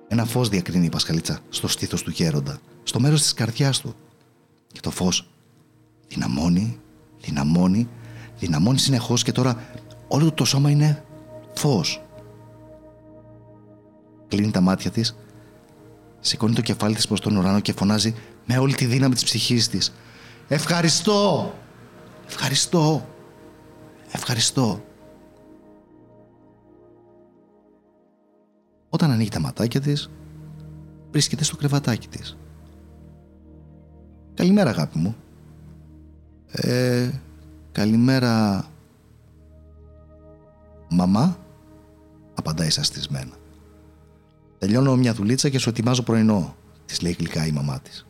Ένα 0.08 0.24
φως 0.24 0.48
διακρίνει 0.48 0.86
η 0.86 0.88
Πασχαλίτσα 0.88 1.38
στο 1.48 1.68
στήθος 1.68 2.02
του 2.02 2.10
γέροντα, 2.10 2.58
στο 2.82 3.00
μέρος 3.00 3.22
της 3.22 3.34
καρδιάς 3.34 3.80
του. 3.80 3.94
Και 4.72 4.80
το 4.80 4.90
φως 4.90 5.30
δυναμώνει, 6.08 6.80
δυναμώνει, 7.20 7.88
δυναμώνει 8.38 8.78
συνεχώς 8.78 9.22
και 9.22 9.32
τώρα 9.32 9.64
όλο 10.08 10.32
το 10.32 10.44
σώμα 10.44 10.70
είναι 10.70 11.04
φως. 11.54 12.02
Κλείνει 14.28 14.50
τα 14.50 14.60
μάτια 14.60 14.90
της 14.90 15.14
Σηκώνει 16.20 16.54
το 16.54 16.60
κεφάλι 16.60 16.94
της 16.94 17.06
προς 17.06 17.20
τον 17.20 17.36
ουρανό 17.36 17.60
και 17.60 17.72
φωνάζει 17.72 18.14
με 18.46 18.58
όλη 18.58 18.74
τη 18.74 18.84
δύναμη 18.84 19.14
της 19.14 19.24
ψυχής 19.24 19.68
της. 19.68 19.92
Ευχαριστώ! 20.48 21.54
Ευχαριστώ! 22.26 23.08
Ευχαριστώ! 24.12 24.84
Όταν 28.90 29.10
ανοίγει 29.10 29.28
τα 29.28 29.40
ματάκια 29.40 29.80
της, 29.80 30.10
βρίσκεται 31.10 31.44
στο 31.44 31.56
κρεβατάκι 31.56 32.08
της. 32.08 32.36
Καλημέρα 34.34 34.70
αγάπη 34.70 34.98
μου. 34.98 35.16
Ε, 36.52 37.10
καλημέρα 37.72 38.64
μαμά, 40.88 41.38
απαντάει 42.34 42.70
σαστισμένα. 42.70 43.32
Τελειώνω 44.58 44.96
μια 44.96 45.14
δουλίτσα 45.14 45.48
και 45.48 45.58
σου 45.58 45.68
ετοιμάζω 45.68 46.02
πρωινό, 46.02 46.56
της 46.86 47.00
λέει 47.00 47.16
γλυκά 47.18 47.46
η 47.46 47.50
μαμά 47.50 47.80
της. 47.80 48.06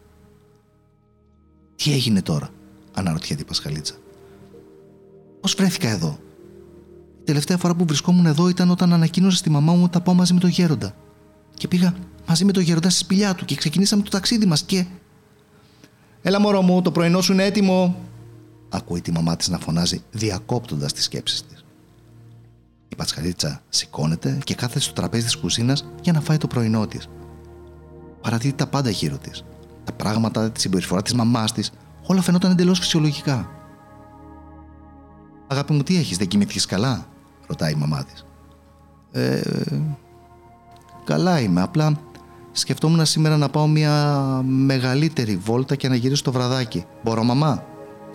Τι 1.77 1.93
έγινε 1.93 2.23
τώρα, 2.23 2.49
αναρωτιέται 2.95 3.43
η 3.43 3.45
Πασχαλίτσα. 3.45 3.95
Πώς 5.41 5.55
βρέθηκα 5.55 5.89
εδώ. 5.89 6.19
Η 7.31 7.33
τελευταία 7.33 7.59
φορά 7.59 7.75
που 7.75 7.85
βρισκόμουν 7.85 8.27
εδώ 8.27 8.49
ήταν 8.49 8.71
όταν 8.71 8.93
ανακοίνωσε 8.93 9.37
στη 9.37 9.51
μαμά 9.51 9.73
μου 9.73 9.83
ότι 9.83 9.93
θα 9.93 10.01
πάω 10.01 10.15
μαζί 10.15 10.35
με 10.35 10.41
τον 10.41 10.51
γέροντα. 10.51 10.95
Και 11.55 11.69
πήγα 11.69 11.95
μαζί 12.27 12.45
με 12.45 12.53
τον 12.53 12.63
γέροντα 12.63 12.91
στη 12.91 12.99
σπηλιά 12.99 13.35
του 13.35 13.45
και 13.45 13.55
ξεκινήσαμε 13.55 14.03
το 14.03 14.11
ταξίδι 14.11 14.47
μας 14.47 14.63
και. 14.63 14.87
Έλα 16.23 16.41
μωρό 16.41 16.63
μου, 16.63 16.83
το 16.83 16.91
πρωινό 16.91 17.21
σου 17.21 17.33
είναι 17.33 17.45
έτοιμο. 17.45 17.97
Ακούει 18.69 19.01
τη 19.01 19.13
μαμά 19.13 19.37
της 19.37 19.49
να 19.49 19.59
φωνάζει 19.59 20.03
διακόπτοντας 20.11 20.93
τις 20.93 21.05
σκέψεις 21.05 21.43
της. 21.43 21.65
Η 22.89 22.97
Πατσχαρίτσα 22.97 23.63
σηκώνεται 23.69 24.39
και 24.45 24.55
κάθεται 24.55 24.81
στο 24.81 24.93
τραπέζι 24.93 25.25
της 25.25 25.37
κουζίνας 25.37 25.85
για 26.03 26.13
να 26.13 26.21
φάει 26.21 26.37
το 26.37 26.47
πρωινό 26.47 26.87
της. 26.87 27.09
Παρατηρεί 28.21 28.53
τα 28.53 28.67
πάντα 28.67 28.91
γύρω 28.91 29.19
της. 29.19 29.45
Τα 29.85 29.93
πράγματα, 29.93 30.51
τη 30.51 30.61
συμπεριφορά 30.61 31.03
της 31.03 31.15
μαμάς 31.15 31.53
της, 31.53 31.71
όλα 32.07 32.23
φαινόταν 32.23 32.51
εντελώς 32.51 32.79
φυσιολογικά. 32.79 33.51
Αγάπη 35.47 35.73
μου, 35.73 35.83
τι 35.83 35.97
έχεις, 35.97 36.17
δεν 36.17 36.29
κοιμήθηκες 36.29 36.67
καλά, 36.67 37.09
ρωτάει 37.51 37.73
η 37.73 37.77
μαμά 37.77 38.05
της. 38.05 38.27
Ε, 39.13 39.41
καλά 41.05 41.41
είμαι. 41.41 41.61
Απλά 41.61 42.01
σκεφτόμουν 42.53 43.07
σήμερα 43.07 43.37
να 43.37 43.49
πάω 43.49 43.67
μια 43.67 43.93
μεγαλύτερη 44.45 45.37
βόλτα 45.37 45.75
και 45.75 45.89
να 45.89 45.95
γυρίσω 45.95 46.23
το 46.23 46.33
βραδάκι. 46.33 46.85
Μπορώ, 47.03 47.25
μαμά, 47.25 47.65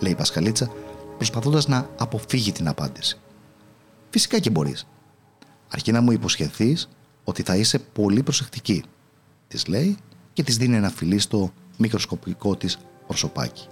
λέει 0.00 0.12
η 0.12 0.14
Πασχαλίτσα, 0.14 0.70
προσπαθώντας 1.16 1.68
να 1.68 1.88
αποφύγει 1.98 2.52
την 2.52 2.68
απάντηση. 2.68 3.18
Φυσικά 4.10 4.38
και 4.38 4.50
μπορείς. 4.50 4.86
Αρκεί 5.68 5.92
να 5.92 6.00
μου 6.00 6.12
υποσχεθείς 6.12 6.88
ότι 7.24 7.42
θα 7.42 7.56
είσαι 7.56 7.78
πολύ 7.78 8.22
προσεκτική. 8.22 8.84
Της 9.48 9.66
λέει 9.66 9.96
και 10.32 10.42
της 10.42 10.56
δίνει 10.56 10.76
ένα 10.76 10.90
φιλί 10.90 11.18
στο 11.18 11.52
μικροσκοπικό 11.76 12.56
της 12.56 12.78
προσωπάκι. 13.06 13.66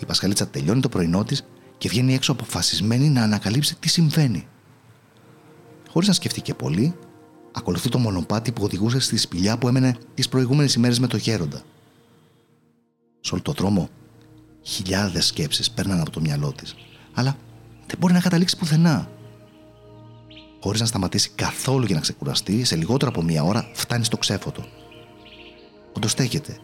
Η 0.00 0.04
Πασχαλίτσα 0.06 0.48
τελειώνει 0.48 0.80
το 0.80 0.88
πρωινό 0.88 1.24
της 1.24 1.44
και 1.80 1.88
βγαίνει 1.88 2.14
έξω 2.14 2.32
αποφασισμένη 2.32 3.08
να 3.08 3.22
ανακαλύψει 3.22 3.76
τι 3.76 3.88
συμβαίνει. 3.88 4.46
Χωρίς 5.90 6.08
να 6.08 6.14
σκεφτεί 6.14 6.40
και 6.40 6.54
πολύ, 6.54 6.94
ακολουθεί 7.52 7.88
το 7.88 7.98
μονοπάτι 7.98 8.52
που 8.52 8.64
οδηγούσε 8.64 9.00
στη 9.00 9.16
σπηλιά 9.16 9.58
που 9.58 9.68
έμενε 9.68 9.96
τις 10.14 10.28
προηγούμενες 10.28 10.74
ημέρες 10.74 10.98
με 10.98 11.06
το 11.06 11.16
γέροντα. 11.16 11.62
Σε 13.20 13.34
όλο 13.34 13.42
το 13.42 13.52
δρόμο, 13.52 13.88
χιλιάδες 14.62 15.26
σκέψεις 15.26 15.70
παίρναν 15.70 16.00
από 16.00 16.10
το 16.10 16.20
μυαλό 16.20 16.52
της, 16.52 16.74
αλλά 17.14 17.36
δεν 17.86 17.96
μπορεί 17.98 18.12
να 18.12 18.20
καταλήξει 18.20 18.56
πουθενά. 18.56 19.10
Χωρίς 20.60 20.80
να 20.80 20.86
σταματήσει 20.86 21.30
καθόλου 21.34 21.84
για 21.84 21.94
να 21.94 22.00
ξεκουραστεί, 22.00 22.64
σε 22.64 22.76
λιγότερο 22.76 23.10
από 23.10 23.22
μία 23.22 23.42
ώρα 23.42 23.70
φτάνει 23.72 24.04
στο 24.04 24.16
ξέφωτο. 24.16 24.64
Κοντοστέκεται. 25.92 26.58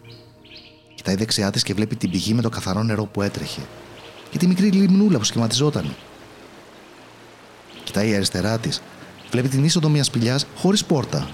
Κοιτάει 0.95 1.15
δεξιά 1.15 1.51
της 1.51 1.63
και 1.63 1.75
βλέπει 1.75 1.97
την 1.97 2.11
πηγή 2.11 2.35
με 2.35 2.43
το 2.43 2.49
καθαρό 2.49 2.83
νερό 2.83 3.05
που 3.05 3.23
έτρεχε. 3.23 3.61
Και 4.31 4.39
τη 4.39 4.47
μικρή 4.47 4.71
λιμνούλα 4.71 5.19
που 5.19 5.25
σχηματιζόταν. 5.25 5.95
Κοιτάει 7.85 8.15
αριστερά 8.15 8.59
της. 8.59 8.83
Βλέπει 9.31 9.49
την 9.49 9.65
είσοδο 9.65 9.89
μιας 9.89 10.07
σπηλιάς 10.07 10.47
χωρίς 10.57 10.85
πόρτα. 10.85 11.29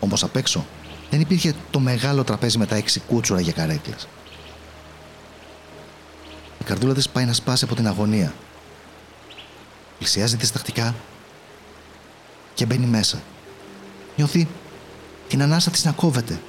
Όμως 0.00 0.22
απ' 0.22 0.36
έξω 0.36 0.66
δεν 1.10 1.20
υπήρχε 1.20 1.54
το 1.70 1.80
μεγάλο 1.80 2.24
τραπέζι 2.24 2.58
με 2.58 2.66
τα 2.66 2.76
έξι 2.76 3.00
κούτσουρα 3.00 3.40
για 3.40 3.52
καρέκλες. 3.52 4.08
Η 6.60 6.64
καρδούλα 6.64 6.94
της 6.94 7.08
πάει 7.08 7.24
να 7.24 7.32
σπάσει 7.32 7.64
από 7.64 7.74
την 7.74 7.86
αγωνία. 7.86 8.34
Πλησιάζει 9.98 10.36
διστακτικά 10.36 10.94
και 12.54 12.66
μπαίνει 12.66 12.86
μέσα. 12.86 13.22
Νιώθει 14.16 14.48
την 15.28 15.42
ανάσα 15.42 15.70
της 15.70 15.84
να 15.84 15.92
κόβεται. 15.92 16.40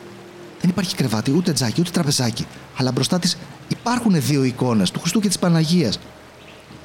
Δεν 0.62 0.70
υπάρχει 0.70 0.96
κρεβάτι, 0.96 1.32
ούτε 1.32 1.54
τζάκι, 1.54 1.82
ούτε 1.82 1.92
τραπεζάκι. 1.92 2.48
Αλλά 2.78 2.92
μπροστά 2.92 3.20
της 3.20 3.38
υπάρχουν 3.70 4.22
δύο 4.22 4.44
εικόνες, 4.44 4.92
του 4.92 5.00
Χριστού 5.00 5.20
και 5.20 5.28
της 5.28 5.40
Παναγίας. 5.40 6.00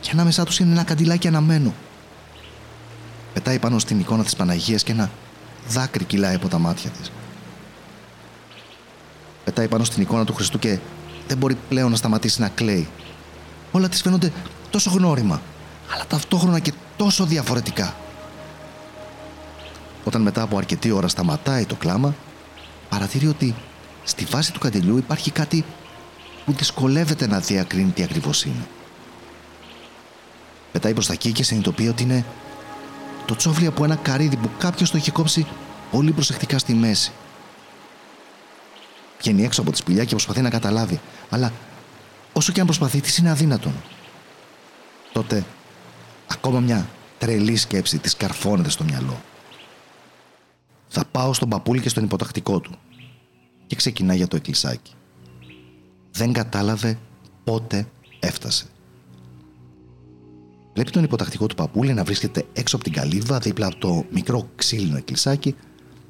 Και 0.00 0.10
ανάμεσά 0.12 0.44
τους 0.44 0.58
είναι 0.58 0.72
ένα 0.72 0.84
καντιλάκι 0.84 1.28
αναμένο. 1.28 1.74
Πετάει 3.32 3.58
πάνω 3.58 3.78
στην 3.78 4.00
εικόνα 4.00 4.24
της 4.24 4.36
Παναγίας 4.36 4.82
και 4.82 4.92
ένα 4.92 5.10
δάκρυ 5.68 6.04
κυλάει 6.04 6.34
από 6.34 6.48
τα 6.48 6.58
μάτια 6.58 6.90
της. 6.90 7.10
Πετάει 9.44 9.68
πάνω 9.68 9.84
στην 9.84 10.02
εικόνα 10.02 10.24
του 10.24 10.34
Χριστού 10.34 10.58
και 10.58 10.78
δεν 11.26 11.36
μπορεί 11.36 11.56
πλέον 11.68 11.90
να 11.90 11.96
σταματήσει 11.96 12.40
να 12.40 12.48
κλαίει. 12.48 12.88
Όλα 13.72 13.88
της 13.88 14.02
φαίνονται 14.02 14.32
τόσο 14.70 14.90
γνώριμα, 14.90 15.40
αλλά 15.94 16.04
ταυτόχρονα 16.06 16.58
και 16.58 16.72
τόσο 16.96 17.24
διαφορετικά. 17.24 17.94
Όταν 20.04 20.22
μετά 20.22 20.42
από 20.42 20.56
αρκετή 20.56 20.90
ώρα 20.90 21.08
σταματάει 21.08 21.64
το 21.64 21.74
κλάμα, 21.74 22.14
παρατηρεί 22.88 23.26
ότι 23.26 23.54
στη 24.04 24.24
βάση 24.24 24.52
του 24.52 24.58
καντιλιού 24.58 24.96
υπάρχει 24.96 25.30
κάτι 25.30 25.64
που 26.44 26.52
δυσκολεύεται 26.52 27.26
να 27.26 27.40
διακρίνει 27.40 27.90
τι 27.90 28.02
ακριβώς 28.02 28.44
είναι. 28.44 28.66
Πετάει 30.72 30.92
προς 30.92 31.06
τα 31.06 31.12
εκεί 31.12 31.32
και 31.32 31.42
συνειδητοποιεί 31.42 31.88
ότι 31.90 32.02
είναι 32.02 32.24
το 33.26 33.36
τσόφλι 33.36 33.66
από 33.66 33.84
ένα 33.84 33.94
καρύδι 33.94 34.36
που 34.36 34.50
κάποιος 34.58 34.90
το 34.90 34.96
έχει 34.96 35.10
κόψει 35.10 35.46
πολύ 35.90 36.12
προσεκτικά 36.12 36.58
στη 36.58 36.74
μέση. 36.74 37.12
Βγαίνει 39.18 39.44
έξω 39.44 39.60
από 39.60 39.70
τη 39.70 39.76
σπηλιά 39.76 40.04
και 40.04 40.10
προσπαθεί 40.10 40.40
να 40.40 40.50
καταλάβει, 40.50 41.00
αλλά 41.30 41.52
όσο 42.32 42.52
και 42.52 42.60
αν 42.60 42.66
προσπαθεί, 42.66 43.00
της 43.00 43.18
είναι 43.18 43.30
αδύνατον. 43.30 43.72
Τότε, 45.12 45.44
ακόμα 46.26 46.60
μια 46.60 46.88
τρελή 47.18 47.56
σκέψη 47.56 47.98
της 47.98 48.16
καρφώνεται 48.16 48.70
στο 48.70 48.84
μυαλό. 48.84 49.22
Θα 50.88 51.04
πάω 51.10 51.32
στον 51.32 51.48
παππούλη 51.48 51.80
και 51.80 51.88
στον 51.88 52.04
υποτακτικό 52.04 52.60
του. 52.60 52.78
Και 53.66 53.76
ξεκινά 53.76 54.14
για 54.14 54.28
το 54.28 54.36
εκκλησάκι. 54.36 54.94
Δεν 56.16 56.32
κατάλαβε 56.32 56.98
πότε 57.44 57.86
έφτασε. 58.20 58.66
Βλέπει 60.74 60.90
τον 60.90 61.04
υποτακτικό 61.04 61.46
του 61.46 61.54
παππούλη 61.54 61.92
να 61.92 62.04
βρίσκεται 62.04 62.44
έξω 62.52 62.76
από 62.76 62.84
την 62.84 62.92
καλύβα, 62.94 63.38
δίπλα 63.38 63.66
από 63.66 63.76
το 63.76 64.04
μικρό 64.10 64.48
ξύλινο 64.56 64.96
εκκλησάκι 64.96 65.54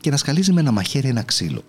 και 0.01 0.11
να 0.11 0.17
σκαλίζει 0.17 0.53
με 0.53 0.61
ένα 0.61 0.73
μαχαίρι 0.73 1.09
ένα 1.09 1.23
ξύλο. 1.23 1.63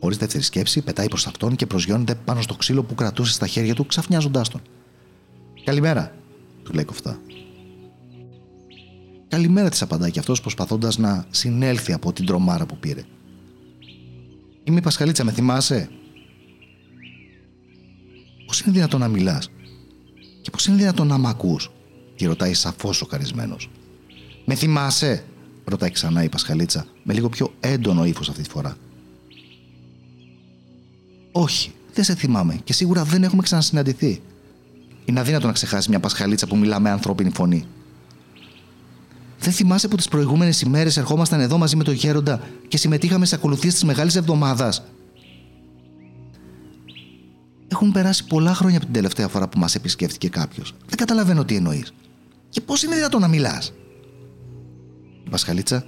Χωρίς 0.00 0.16
δεύτερη 0.16 0.42
σκέψη, 0.42 0.82
πετάει 0.82 1.08
προς 1.08 1.26
αυτόν 1.26 1.56
και 1.56 1.66
προσγειώνεται 1.66 2.14
πάνω 2.14 2.40
στο 2.42 2.54
ξύλο 2.54 2.82
που 2.82 2.94
κρατούσε 2.94 3.32
στα 3.32 3.46
χέρια 3.46 3.74
του, 3.74 3.86
ξαφνιάζοντάς 3.86 4.48
τον. 4.48 4.60
Καλημέρα, 5.64 6.14
του 6.62 6.72
λέει 6.72 6.84
κοφτά. 6.84 7.20
Καλημέρα 9.28 9.68
της 9.68 9.82
απαντάει 9.82 10.10
και 10.10 10.18
αυτός 10.18 10.40
προσπαθώντας 10.40 10.98
να 10.98 11.26
συνέλθει 11.30 11.92
από 11.92 12.12
την 12.12 12.26
τρομάρα 12.26 12.66
που 12.66 12.76
πήρε. 12.76 13.02
Είμαι 14.64 14.78
η 14.78 14.82
Πασχαλίτσα, 14.82 15.24
με 15.24 15.32
θυμάσαι; 15.32 15.90
Πώς 18.52 18.60
είναι 18.60 18.72
δυνατόν 18.72 19.00
να 19.00 19.08
μιλάς, 19.08 19.50
και 20.42 20.50
πώς 20.50 20.66
είναι 20.66 20.76
δυνατόν 20.76 21.06
να 21.06 21.18
μ' 21.18 21.26
ακούς, 21.26 21.70
τη 22.16 22.26
ρωτάει 22.26 22.54
σαφώς 22.54 22.96
σοκαρισμένο. 22.96 23.56
Με 24.44 24.54
θυμάσαι, 24.54 25.24
ρωτάει 25.64 25.90
ξανά 25.90 26.22
η 26.22 26.28
Πασχαλίτσα, 26.28 26.86
με 27.02 27.14
λίγο 27.14 27.28
πιο 27.28 27.52
έντονο 27.60 28.04
ύφος 28.04 28.28
αυτή 28.28 28.42
τη 28.42 28.48
φορά. 28.48 28.76
Όχι, 31.32 31.72
δεν 31.92 32.04
σε 32.04 32.14
θυμάμαι 32.14 32.60
και 32.64 32.72
σίγουρα 32.72 33.04
δεν 33.04 33.22
έχουμε 33.22 33.42
ξανασυναντηθεί. 33.42 34.22
Είναι 35.04 35.20
αδύνατο 35.20 35.46
να 35.46 35.52
ξεχάσεις 35.52 35.88
μια 35.88 36.00
Πασχαλίτσα 36.00 36.46
που 36.46 36.56
μιλά 36.56 36.80
με 36.80 36.90
ανθρώπινη 36.90 37.30
φωνή. 37.30 37.66
Δεν 39.38 39.52
θυμάσαι 39.52 39.88
που 39.88 39.96
τις 39.96 40.08
προηγούμενες 40.08 40.60
ημέρες 40.60 40.96
ερχόμασταν 40.96 41.40
εδώ 41.40 41.58
μαζί 41.58 41.76
με 41.76 41.84
τον 41.84 41.94
Γέροντα 41.94 42.40
και 42.68 42.76
συμμετείχαμε 42.76 43.26
σε 43.26 43.34
ακολουθίες 43.34 43.72
της 43.72 43.84
Μεγάλης 43.84 44.16
Εβδομάδας; 44.16 44.82
Έχουν 47.82 47.94
περάσει 47.94 48.24
πολλά 48.24 48.54
χρόνια 48.54 48.76
από 48.76 48.86
την 48.86 48.94
τελευταία 48.94 49.28
φορά 49.28 49.48
που 49.48 49.58
μας 49.58 49.74
επισκέφτηκε 49.74 50.28
κάποιος. 50.28 50.74
Δεν 50.86 50.96
καταλαβαίνω 50.96 51.44
τι 51.44 51.56
εννοείς. 51.56 51.92
Και 52.48 52.60
πώς 52.60 52.82
είναι 52.82 52.94
δυνατόν 52.94 53.20
να 53.20 53.28
μιλάς; 53.28 53.72
Η 55.26 55.30
Πασχαλίτσα 55.30 55.84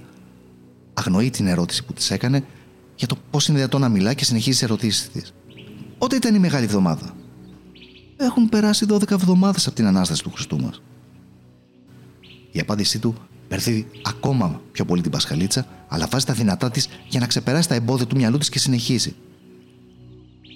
αγνοεί 0.93 1.29
την 1.29 1.47
ερώτηση 1.47 1.83
που 1.83 1.93
της 1.93 2.11
έκανε 2.11 2.45
για 2.95 3.07
το 3.07 3.17
πώς 3.31 3.47
είναι 3.47 3.57
δυνατόν 3.57 3.81
να 3.81 3.89
μιλά 3.89 4.13
και 4.13 4.25
συνεχίζει 4.25 4.51
τις 4.51 4.61
ερωτήσεις 4.61 5.09
της. 5.09 5.33
Πότε 5.97 6.15
ήταν 6.15 6.35
η 6.35 6.39
Μεγάλη 6.39 6.65
Εβδομάδα. 6.65 7.15
Έχουν 8.17 8.49
περάσει 8.49 8.85
12 8.89 9.11
εβδομάδες 9.11 9.67
από 9.67 9.75
την 9.75 9.85
ανάσταση 9.85 10.23
του 10.23 10.31
Χριστού 10.31 10.59
μας. 10.59 10.81
Η 12.51 12.59
απάντησή 12.59 12.99
του 12.99 13.15
Μπερδεύει 13.49 13.87
ακόμα 14.01 14.61
πιο 14.71 14.85
πολύ 14.85 15.01
την 15.01 15.11
Πασχαλίτσα, 15.11 15.67
αλλά 15.87 16.07
βάζει 16.07 16.25
τα 16.25 16.33
δυνατά 16.33 16.71
της 16.71 16.87
για 17.07 17.19
να 17.19 17.27
ξεπεράσει 17.27 17.67
τα 17.67 17.75
εμπόδια 17.75 18.05
του 18.05 18.15
μυαλού 18.15 18.37
της 18.37 18.49
και 18.49 18.59
συνεχίζει. 18.59 19.15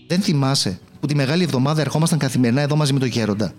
Δεν 0.09 0.21
θυμάσαι 0.21 0.79
που 0.99 1.07
τη 1.07 1.15
μεγάλη 1.15 1.43
εβδομάδα 1.43 1.81
ερχόμασταν 1.81 2.19
καθημερινά 2.19 2.61
εδώ 2.61 2.75
μαζί 2.75 2.93
με 2.93 2.99
τον 2.99 3.07
Γέροντα; 3.07 3.53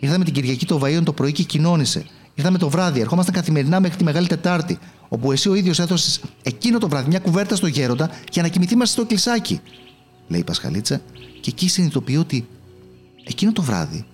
Ήρθαμε 0.00 0.24
την 0.24 0.34
Κυριακή 0.34 0.66
το 0.66 0.80
Βαΐον 0.82 1.02
το 1.04 1.12
πρωί 1.12 1.32
και 1.32 1.42
κοινώνησε. 1.42 2.06
Ήρθαμε 2.34 2.58
το 2.58 2.68
βράδυ, 2.68 3.00
ερχόμασταν 3.00 3.34
καθημερινά 3.34 3.80
μέχρι 3.80 3.96
τη 3.96 4.04
Μεγάλη 4.04 4.26
Τετάρτη, 4.26 4.78
όπου 5.08 5.32
εσύ 5.32 5.48
ο 5.48 5.54
ίδιος 5.54 5.78
έδωσες 5.78 6.20
εκείνο 6.42 6.78
το 6.78 6.88
βράδυ 6.88 7.08
μια 7.08 7.18
κουβέρτα 7.18 7.56
στο 7.56 7.66
Γέροντα 7.66 8.10
για 8.32 8.42
να 8.42 8.48
κοιμηθεί 8.48 8.76
μέσα 8.76 8.92
στο 8.92 9.06
κλεισάκι. 9.06 9.60
Λέει 10.28 10.40
η 10.40 10.44
Πασχαλίτσα, 10.44 11.00
και 11.40 11.50
εκεί 11.50 11.68
συνειδητοποιεί 11.68 12.16
ότι 12.18 12.46
εκείνο 13.24 13.52
το 13.52 13.62
βράδυ 13.62 14.04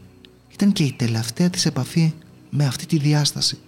ήταν 0.53 0.73
και 0.73 0.83
η 0.83 0.93
τελευταία 0.93 1.51
της 1.51 1.67
επαφή 1.67 2.15
με 2.51 2.67
αυτή 2.67 2.87
τη 2.87 2.99
διάσταση. 2.99 3.59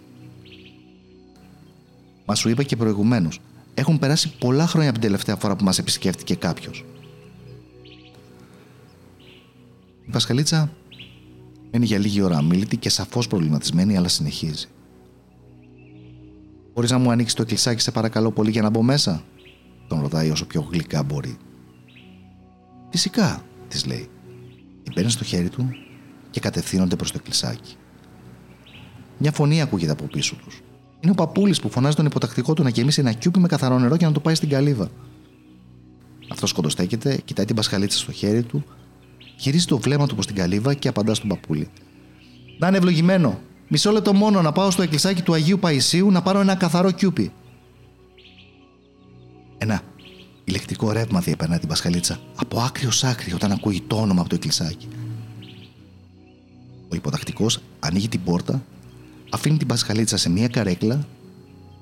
Μα 2.25 2.35
σου 2.35 2.49
είπα 2.49 2.63
και 2.63 2.75
προηγουμένως, 2.75 3.41
έχουν 3.73 3.99
περάσει 3.99 4.33
πολλά 4.39 4.67
χρόνια 4.67 4.89
από 4.89 4.99
την 4.99 5.07
τελευταία 5.07 5.35
φορά 5.35 5.55
που 5.55 5.63
μας 5.63 5.77
επισκέφτηκε 5.77 6.35
κάποιος. 6.35 6.85
Η 10.07 10.11
Πασχαλίτσα 10.11 10.71
μένει 11.71 11.85
για 11.85 11.97
λίγη 11.97 12.21
ώρα 12.21 12.37
αμήλυτη 12.37 12.77
και 12.77 12.89
σαφώς 12.89 13.27
προβληματισμένη, 13.27 13.97
αλλά 13.97 14.07
συνεχίζει. 14.07 14.67
Μπορείς 16.73 16.91
να 16.91 16.97
μου 16.97 17.11
ανοίξεις 17.11 17.35
το 17.35 17.41
εκκλησάκι, 17.41 17.81
σε 17.81 17.91
παρακαλώ 17.91 18.31
πολύ, 18.31 18.51
για 18.51 18.61
να 18.61 18.69
μπω 18.69 18.81
μέσα, 18.81 19.23
τον 19.87 20.01
ρωτάει 20.01 20.29
όσο 20.29 20.45
πιο 20.45 20.67
γλυκά 20.71 21.03
μπορεί. 21.03 21.37
Φυσικά, 22.89 23.43
της 23.67 23.85
λέει. 23.85 24.09
Την 24.83 24.93
παίρνεις 24.93 25.13
στο 25.13 25.23
χέρι 25.23 25.49
του 25.49 25.69
και 26.29 26.39
κατευθύνονται 26.39 26.95
προς 26.95 27.11
το 27.11 27.17
εκκλησάκι. 27.19 27.75
Μια 29.17 29.31
φωνή 29.31 29.61
ακούγεται 29.61 29.91
από 29.91 30.05
πίσω 30.05 30.35
τους. 30.35 30.61
Είναι 30.99 31.11
ο 31.11 31.15
παππούλης 31.15 31.59
που 31.59 31.69
φωνάζει 31.69 31.95
τον 31.95 32.05
υποτακτικό 32.05 32.53
του 32.53 32.63
να 32.63 32.69
γεμίσει 32.69 32.99
ένα 32.99 33.13
κιούπι 33.13 33.39
με 33.39 33.47
καθαρό 33.47 33.79
νερό 33.79 33.97
και 33.97 34.05
να 34.05 34.11
το 34.11 34.19
πάει 34.19 34.35
στην 34.35 34.49
καλύβα. 34.49 34.89
Αυτός 36.31 36.51
κοντοστέκεται, 36.51 37.21
κοιτάει 37.25 37.45
την 37.45 37.55
πασχαλίτσα 37.55 37.97
στο 37.97 38.11
χέρι 38.11 38.43
του, 38.43 38.65
γυρίζει 39.37 39.65
το 39.65 39.77
βλέμμα 39.77 40.07
του 40.07 40.13
προς 40.13 40.25
την 40.25 40.35
καλύβα 40.35 40.73
και 40.73 40.87
απαντά 40.87 41.13
στον 41.13 41.29
παππούλη. 41.29 41.69
Να 42.59 42.67
είναι 42.67 42.77
ευλογημένο. 42.77 43.39
Μισό 43.67 43.91
λεπτό 43.91 44.13
μόνο 44.13 44.41
να 44.41 44.51
πάω 44.51 44.71
στο 44.71 44.81
εκκλησάκι 44.81 45.21
του 45.21 45.33
Αγίου 45.33 45.59
Παϊσίου 45.59 46.11
να 46.11 46.21
πάρω 46.21 46.39
ένα 46.39 46.55
καθαρό 46.55 46.91
κιούπι. 46.91 47.31
Ένα 49.57 49.81
ηλεκτρικό 50.43 50.91
ρεύμα 50.91 51.19
διεπερνά 51.19 51.59
την 51.59 51.67
πασχαλίτσα 51.67 52.19
από 52.35 52.59
άκρη 52.59 52.85
ω 52.85 52.91
άκρη 53.01 53.33
όταν 53.33 53.51
ακούει 53.51 53.83
το 53.87 53.95
όνομα 53.95 54.19
από 54.19 54.29
το 54.29 54.35
εκκλησάκι. 54.35 54.87
Ο 56.89 56.95
υποτακτικός 56.95 57.59
ανοίγει 57.79 58.07
την 58.07 58.23
πόρτα 58.23 58.63
αφήνει 59.33 59.57
την 59.57 59.67
πασχαλίτσα 59.67 60.17
σε 60.17 60.29
μία 60.29 60.47
καρέκλα, 60.47 61.07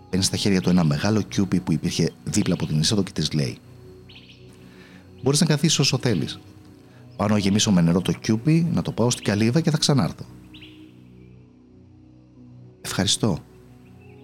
παίρνει 0.10 0.26
στα 0.26 0.38
χέρια 0.38 0.62
του 0.62 0.70
ένα 0.70 0.84
μεγάλο 0.84 1.22
κιούπι 1.22 1.60
που 1.60 1.72
υπήρχε 1.72 2.12
δίπλα 2.24 2.54
από 2.54 2.66
την 2.66 2.80
είσοδο 2.80 3.04
και 3.04 3.12
της 3.12 3.32
λέει: 3.32 3.58
Μπορείς 5.24 5.40
να 5.40 5.46
καθίσεις 5.46 5.80
όσο 5.80 5.98
θέλεις. 6.02 6.40
Πάω 7.22 7.30
να 7.30 7.38
γεμίσω 7.38 7.72
με 7.72 7.82
νερό 7.82 8.02
το 8.02 8.12
κιούπι, 8.12 8.68
να 8.74 8.82
το 8.82 8.92
πάω 8.92 9.10
στην 9.10 9.24
καλύβα 9.24 9.62
και 9.62 9.72
θα 9.72 9.78
ξανάρθω. 9.78 10.26
Ευχαριστώ. 12.82 13.38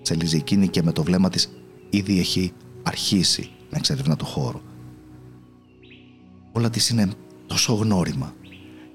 Τσελίζει 0.01 0.37
εκείνη 0.37 0.67
και 0.67 0.83
με 0.83 0.91
το 0.91 1.03
βλέμμα 1.03 1.29
της 1.29 1.49
ήδη 1.89 2.19
έχει 2.19 2.53
αρχίσει 2.83 3.51
να 3.69 3.77
εξερευνά 3.77 4.15
το 4.15 4.25
χώρο. 4.25 4.61
Όλα 6.51 6.69
της 6.69 6.89
είναι 6.89 7.09
τόσο 7.47 7.73
γνώριμα. 7.73 8.33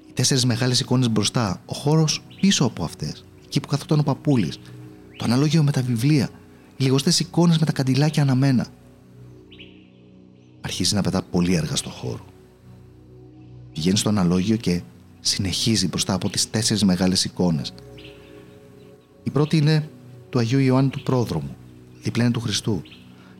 Οι 0.07 0.11
τέσσερις 0.13 0.45
μεγάλες 0.45 0.79
εικόνες 0.79 1.09
μπροστά, 1.09 1.61
ο 1.65 1.73
χώρος 1.73 2.23
πίσω 2.41 2.65
από 2.65 2.83
αυτές 2.83 3.25
εκεί 3.45 3.59
που 3.59 3.67
καθόταν 3.67 3.99
ο 3.99 4.03
παππούλης, 4.03 4.59
το 5.17 5.25
αναλόγιο 5.25 5.63
με 5.63 5.71
τα 5.71 5.81
βιβλία, 5.81 6.29
οι 6.77 6.83
λιγοστές 6.83 7.19
εικόνες 7.19 7.57
με 7.57 7.65
τα 7.65 7.71
καντιλάκια 7.71 8.21
αναμένα. 8.23 8.67
Αρχίζει 10.61 10.95
να 10.95 11.01
πετά 11.01 11.21
πολύ 11.21 11.55
έργα 11.55 11.75
στο 11.75 11.89
χώρο. 11.89 12.25
Πηγαίνει 13.73 13.97
στο 13.97 14.09
αναλόγιο 14.09 14.55
και 14.55 14.81
συνεχίζει 15.19 15.87
μπροστά 15.87 16.13
από 16.13 16.29
τις 16.29 16.49
τέσσερις 16.49 16.83
μεγάλες 16.83 17.25
εικόνες. 17.25 17.73
Η 19.23 19.29
πρώτη 19.29 19.57
είναι 19.57 19.89
του 20.29 20.39
Αγίου 20.39 20.59
Ιωάννη 20.59 20.89
του 20.89 21.03
Πρόδρομου, 21.03 21.55
διπλά 22.01 22.31
του 22.31 22.39
Χριστού. 22.39 22.81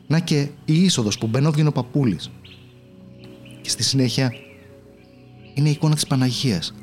Να 0.06 0.20
και 0.20 0.48
η 0.64 0.82
είσοδος 0.82 1.18
που 1.18 1.26
μπαινόβγαινε 1.26 1.68
ο 1.68 1.72
παππούλης. 1.72 2.30
Και 3.60 3.68
στη 3.68 3.82
συνέχεια 3.82 4.32
είναι 5.54 5.68
η 5.68 5.72
εικόνα 5.72 5.94
της 5.94 6.06
Παναγίας. 6.06 6.74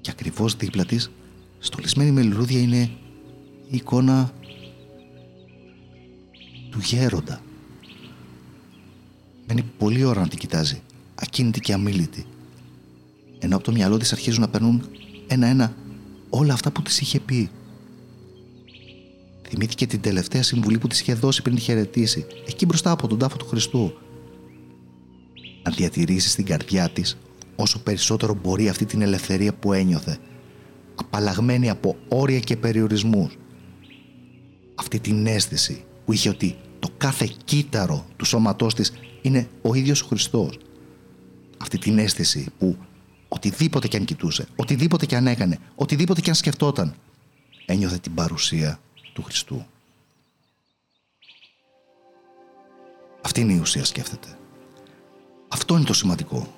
Και 0.00 0.10
ακριβώς 0.10 0.56
δίπλα 0.56 0.84
της, 0.84 1.10
στολισμένη 1.58 2.10
με 2.10 2.22
λουλούδια, 2.22 2.60
είναι 2.60 2.90
η 3.70 3.76
εικόνα 3.76 4.32
του 6.70 6.78
γέροντα. 6.82 7.40
Μένει 9.48 9.64
πολύ 9.78 10.04
ώρα 10.04 10.20
να 10.20 10.28
την 10.28 10.38
κοιτάζει, 10.38 10.82
ακίνητη 11.14 11.60
και 11.60 11.72
αμήλυτη. 11.72 12.26
Ενώ 13.38 13.56
από 13.56 13.64
το 13.64 13.72
μυαλό 13.72 13.96
της 13.96 14.12
αρχίζουν 14.12 14.40
να 14.40 14.48
περνούν 14.48 14.88
ένα-ένα 15.26 15.74
όλα 16.30 16.52
αυτά 16.52 16.70
που 16.70 16.82
της 16.82 17.00
είχε 17.00 17.20
πει. 17.20 17.50
Θυμήθηκε 19.48 19.86
την 19.86 20.00
τελευταία 20.00 20.42
συμβουλή 20.42 20.78
που 20.78 20.86
της 20.86 21.00
είχε 21.00 21.14
δώσει 21.14 21.42
πριν 21.42 21.54
τη 21.54 21.60
χαιρετήσει, 21.60 22.26
εκεί 22.48 22.66
μπροστά 22.66 22.90
από 22.90 23.06
τον 23.06 23.18
τάφο 23.18 23.36
του 23.36 23.46
Χριστού. 23.46 23.92
Να 25.62 25.70
διατηρήσει 25.70 26.28
στην 26.28 26.44
καρδιά 26.44 26.88
της 26.88 27.16
όσο 27.56 27.78
περισσότερο 27.78 28.38
μπορεί 28.42 28.68
αυτή 28.68 28.84
την 28.84 29.02
ελευθερία 29.02 29.54
που 29.54 29.72
ένιωθε, 29.72 30.18
απαλλαγμένη 30.94 31.70
από 31.70 31.96
όρια 32.08 32.40
και 32.40 32.56
περιορισμούς. 32.56 33.36
Αυτή 34.74 35.00
την 35.00 35.26
αίσθηση 35.26 35.84
που 36.04 36.12
είχε 36.12 36.28
ότι 36.28 36.56
το 36.78 36.88
κάθε 36.96 37.28
κύτταρο 37.44 38.06
του 38.16 38.24
σώματός 38.24 38.74
της 38.74 38.92
είναι 39.22 39.48
ο 39.62 39.74
ίδιος 39.74 40.02
ο 40.02 40.06
Χριστός. 40.06 40.58
Αυτή 41.64 41.78
την 41.78 41.98
αίσθηση 41.98 42.46
που 42.58 42.76
οτιδήποτε 43.28 43.88
και 43.88 43.96
αν 43.96 44.04
κοιτούσε, 44.04 44.46
οτιδήποτε 44.56 45.06
και 45.06 45.16
αν 45.16 45.26
έκανε, 45.26 45.58
οτιδήποτε 45.74 46.20
και 46.20 46.30
αν 46.30 46.36
σκεφτόταν, 46.36 46.94
ένιωθε 47.66 47.98
την 47.98 48.14
παρουσία 48.14 48.80
του 49.12 49.22
Χριστού. 49.22 49.66
Αυτή 53.20 53.40
είναι 53.40 53.52
η 53.52 53.58
ουσία 53.58 53.84
σκέφτεται. 53.84 54.28
Αυτό 55.48 55.76
είναι 55.76 55.84
το 55.84 55.92
σημαντικό. 55.92 56.54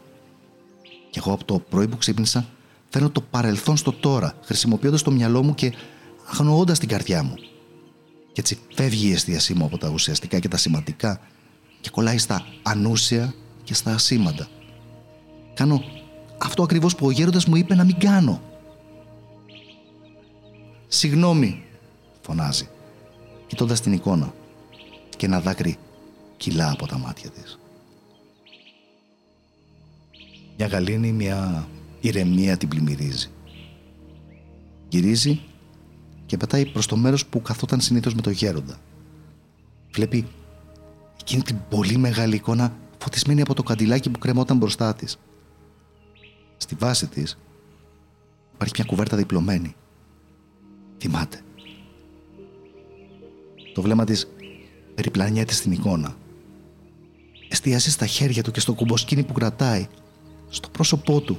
Και 1.10 1.18
εγώ 1.18 1.32
από 1.32 1.44
το 1.44 1.58
πρωί 1.58 1.88
που 1.88 1.96
ξύπνησα 1.96 2.48
φέρνω 2.88 3.10
το 3.10 3.20
παρελθόν 3.20 3.76
στο 3.76 3.92
τώρα, 3.92 4.38
χρησιμοποιώντας 4.42 5.02
το 5.02 5.10
μυαλό 5.10 5.42
μου 5.42 5.54
και 5.54 5.72
αγνοώντας 6.30 6.78
την 6.78 6.88
καρδιά 6.88 7.22
μου. 7.22 7.34
Και 8.32 8.40
έτσι 8.40 8.58
φεύγει 8.74 9.08
η 9.08 9.12
εστίασή 9.12 9.54
μου 9.54 9.64
από 9.64 9.78
τα 9.78 9.88
ουσιαστικά 9.88 10.38
και 10.38 10.48
τα 10.48 10.56
σημαντικά 10.56 11.20
και 11.80 11.90
κολλάει 11.90 12.18
στα 12.18 12.46
ανούσια 12.62 13.34
και 13.64 13.74
στα 13.74 13.94
ασήμαντα. 13.94 14.48
Κάνω 15.56 15.82
αυτό 16.38 16.62
ακριβώς 16.62 16.94
που 16.94 17.06
ο 17.06 17.10
γέροντας 17.10 17.46
μου 17.46 17.56
είπε 17.56 17.74
να 17.74 17.84
μην 17.84 17.98
κάνω. 17.98 18.40
«Συγγνώμη», 20.88 21.62
φωνάζει, 22.20 22.68
κοιτώντας 23.46 23.80
την 23.80 23.92
εικόνα 23.92 24.34
και 25.16 25.26
ένα 25.26 25.40
δάκρυ 25.40 25.76
κυλά 26.36 26.70
από 26.70 26.86
τα 26.86 26.98
μάτια 26.98 27.30
της. 27.30 27.58
Μια 30.56 30.66
γαλήνη, 30.66 31.12
μια 31.12 31.68
ηρεμία 32.00 32.56
την 32.56 32.68
πλημμυρίζει. 32.68 33.30
Γυρίζει 34.88 35.40
και 36.26 36.36
πετάει 36.36 36.66
προς 36.66 36.86
το 36.86 36.96
μέρος 36.96 37.26
που 37.26 37.42
καθόταν 37.42 37.80
συνήθως 37.80 38.14
με 38.14 38.20
το 38.20 38.30
γέροντα. 38.30 38.78
Βλέπει 39.90 40.26
εκείνη 41.20 41.42
την 41.42 41.56
πολύ 41.70 41.96
μεγάλη 41.96 42.34
εικόνα 42.34 42.72
φωτισμένη 42.98 43.40
από 43.40 43.54
το 43.54 43.62
καντιλάκι 43.62 44.10
που 44.10 44.18
κρεμόταν 44.18 44.56
μπροστά 44.56 44.94
της. 44.94 45.18
Στη 46.56 46.74
βάση 46.74 47.06
της 47.06 47.38
υπάρχει 48.54 48.74
μια 48.76 48.86
κουβέρτα 48.86 49.16
διπλωμένη. 49.16 49.74
Θυμάται. 50.98 51.40
Το 53.74 53.82
βλέμμα 53.82 54.04
της 54.04 54.28
περιπλανιέται 54.94 55.52
στην 55.52 55.72
εικόνα. 55.72 56.16
Εστιάζει 57.48 57.90
στα 57.90 58.06
χέρια 58.06 58.42
του 58.42 58.50
και 58.50 58.60
στο 58.60 58.74
κουμποσκίνη 58.74 59.24
που 59.24 59.32
κρατάει, 59.32 59.86
στο 60.48 60.68
πρόσωπό 60.68 61.20
του, 61.20 61.38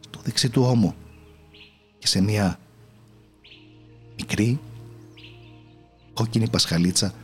στο 0.00 0.20
δεξί 0.22 0.48
του 0.50 0.62
ώμο 0.62 0.94
και 1.98 2.06
σε 2.06 2.20
μια 2.20 2.58
μικρή 4.16 4.60
κόκκινη 6.14 6.50
πασχαλίτσα 6.50 7.14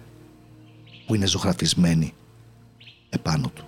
που 1.07 1.15
είναι 1.15 1.27
ζωγραφισμένη 1.27 2.15
επάνω 3.09 3.49
του. 3.49 3.65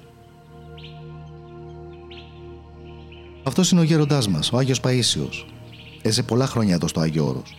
Αυτός 3.46 3.70
είναι 3.70 3.80
ο 3.80 3.84
γέροντάς 3.84 4.28
μας, 4.28 4.52
ο 4.52 4.58
Άγιος 4.58 4.80
Παίσιος. 4.80 5.46
Έζε 6.02 6.22
πολλά 6.22 6.46
χρόνια 6.46 6.74
εδώ 6.74 6.88
στο 6.88 7.00
Άγιο 7.00 7.26
Όρος. 7.26 7.54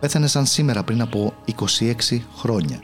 Πέθανε 0.00 0.26
σαν 0.26 0.46
σήμερα 0.46 0.82
πριν 0.82 1.00
από 1.00 1.34
26 1.44 2.22
χρόνια. 2.36 2.80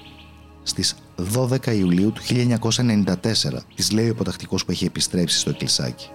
Στις 0.62 0.94
12 1.34 1.74
Ιουλίου 1.74 2.12
του 2.12 2.22
1994, 2.22 3.64
της 3.74 3.90
λέει 3.90 4.04
ο 4.04 4.08
υποτακτικό 4.08 4.56
που 4.56 4.70
έχει 4.70 4.84
επιστρέψει 4.84 5.38
στο 5.38 5.50
εκκλησάκι. 5.50 6.08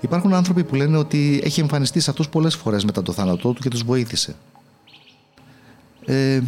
Υπάρχουν 0.00 0.34
άνθρωποι 0.34 0.64
που 0.64 0.74
λένε 0.74 0.96
ότι 0.96 1.40
έχει 1.44 1.60
εμφανιστεί 1.60 2.00
σε 2.00 2.10
αυτούς 2.10 2.28
πολλές 2.28 2.54
φορές 2.56 2.84
μετά 2.84 3.02
το 3.02 3.12
θάνατό 3.12 3.52
του 3.52 3.62
και 3.62 3.68
τους 3.68 3.82
βοήθησε. 3.82 4.36
Ε, 6.04 6.40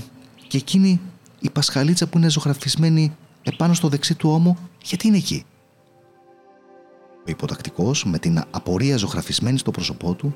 και 0.48 0.56
εκείνη 0.56 1.00
η 1.40 1.50
πασχαλίτσα 1.50 2.06
που 2.06 2.18
είναι 2.18 2.30
ζωγραφισμένη 2.30 3.16
επάνω 3.42 3.74
στο 3.74 3.88
δεξί 3.88 4.14
του 4.14 4.30
ώμο, 4.30 4.56
γιατί 4.82 5.06
είναι 5.06 5.16
εκεί; 5.16 5.44
Ο 7.20 7.30
υποτακτικός, 7.30 8.04
με 8.04 8.18
την 8.18 8.42
απορία 8.50 8.96
ζωγραφισμένη 8.96 9.58
στο 9.58 9.70
πρόσωπό 9.70 10.14
του, 10.14 10.34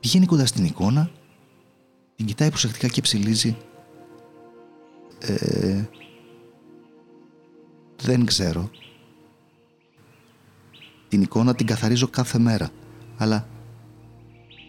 πηγαίνει 0.00 0.26
κοντά 0.26 0.46
στην 0.46 0.64
εικόνα, 0.64 1.10
την 2.16 2.26
κοιτάει 2.26 2.48
προσεκτικά 2.48 2.88
και 2.88 3.00
ψηλίζει. 3.00 3.56
Ε, 5.18 5.84
δεν 8.02 8.24
ξέρω. 8.24 8.70
Την 11.08 11.22
εικόνα 11.22 11.54
την 11.54 11.66
καθαρίζω 11.66 12.08
κάθε 12.08 12.38
μέρα, 12.38 12.70
αλλά 13.16 13.48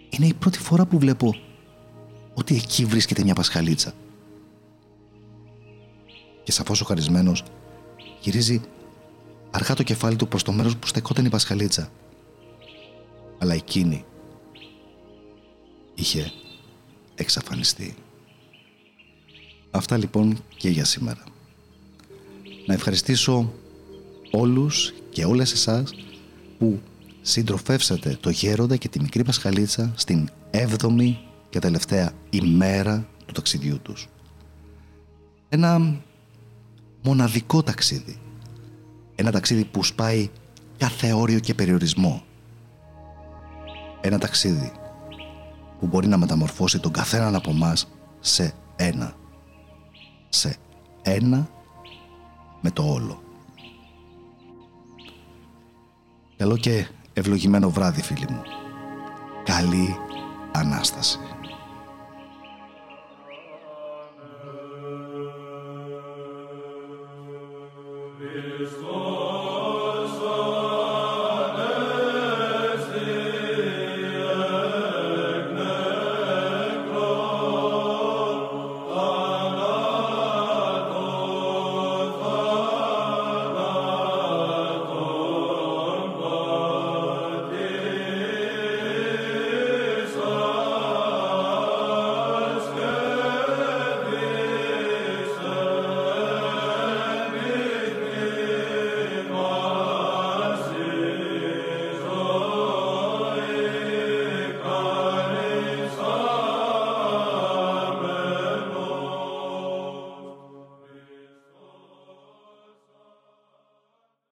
είναι 0.09 0.25
η 0.25 0.33
πρώτη 0.33 0.59
φορά 0.59 0.85
που 0.85 0.99
βλέπω 0.99 1.35
ότι 2.33 2.55
εκεί 2.55 2.85
βρίσκεται 2.85 3.23
μια 3.23 3.33
πασχαλίτσα. 3.33 3.93
Και 6.43 6.51
σαφώς 6.51 6.81
ο 6.81 6.85
χαρισμένος 6.85 7.43
γυρίζει 8.19 8.61
αργά 9.51 9.73
το 9.73 9.83
κεφάλι 9.83 10.15
του 10.15 10.27
προς 10.27 10.43
το 10.43 10.51
μέρος 10.51 10.77
που 10.77 10.87
στεκόταν 10.87 11.25
η 11.25 11.29
Πασχαλίτσα. 11.29 11.91
Αλλά 13.37 13.53
εκείνη 13.53 14.05
είχε 15.95 16.31
εξαφανιστεί. 17.15 17.95
Αυτά 19.71 19.97
λοιπόν 19.97 20.43
και 20.57 20.69
για 20.69 20.85
σήμερα. 20.85 21.23
Να 22.65 22.73
ευχαριστήσω 22.73 23.53
όλους 24.31 24.93
και 25.09 25.25
όλες 25.25 25.51
εσάς 25.51 25.93
που 26.57 26.81
συντροφεύσατε 27.21 28.17
το 28.19 28.29
γέροντα 28.29 28.75
και 28.75 28.87
τη 28.87 29.01
μικρή 29.01 29.23
Πασχαλίτσα 29.23 29.93
στην 29.95 30.29
έβδομη 30.51 31.19
και 31.49 31.59
τελευταία 31.59 32.11
ημέρα 32.29 33.07
του 33.25 33.33
ταξιδιού 33.33 33.79
τους. 33.81 34.07
Ένα 35.49 35.99
μοναδικό 37.01 37.63
ταξίδι 37.63 38.19
ένα 39.21 39.31
ταξίδι 39.31 39.63
που 39.65 39.83
σπάει 39.83 40.29
κάθε 40.77 41.13
όριο 41.13 41.39
και 41.39 41.53
περιορισμό. 41.53 42.23
Ένα 44.01 44.17
ταξίδι 44.17 44.71
που 45.79 45.87
μπορεί 45.87 46.07
να 46.07 46.17
μεταμορφώσει 46.17 46.79
τον 46.79 46.91
καθέναν 46.91 47.35
από 47.35 47.49
εμάς 47.49 47.87
σε 48.19 48.53
ένα. 48.75 49.13
Σε 50.29 50.55
ένα 51.01 51.49
με 52.61 52.71
το 52.71 52.83
όλο. 52.83 53.21
Καλό 56.37 56.57
και 56.57 56.87
ευλογημένο 57.13 57.69
βράδυ 57.69 58.01
φίλοι 58.01 58.25
μου. 58.29 58.41
Καλή 59.43 59.95
Ανάσταση. 60.51 61.19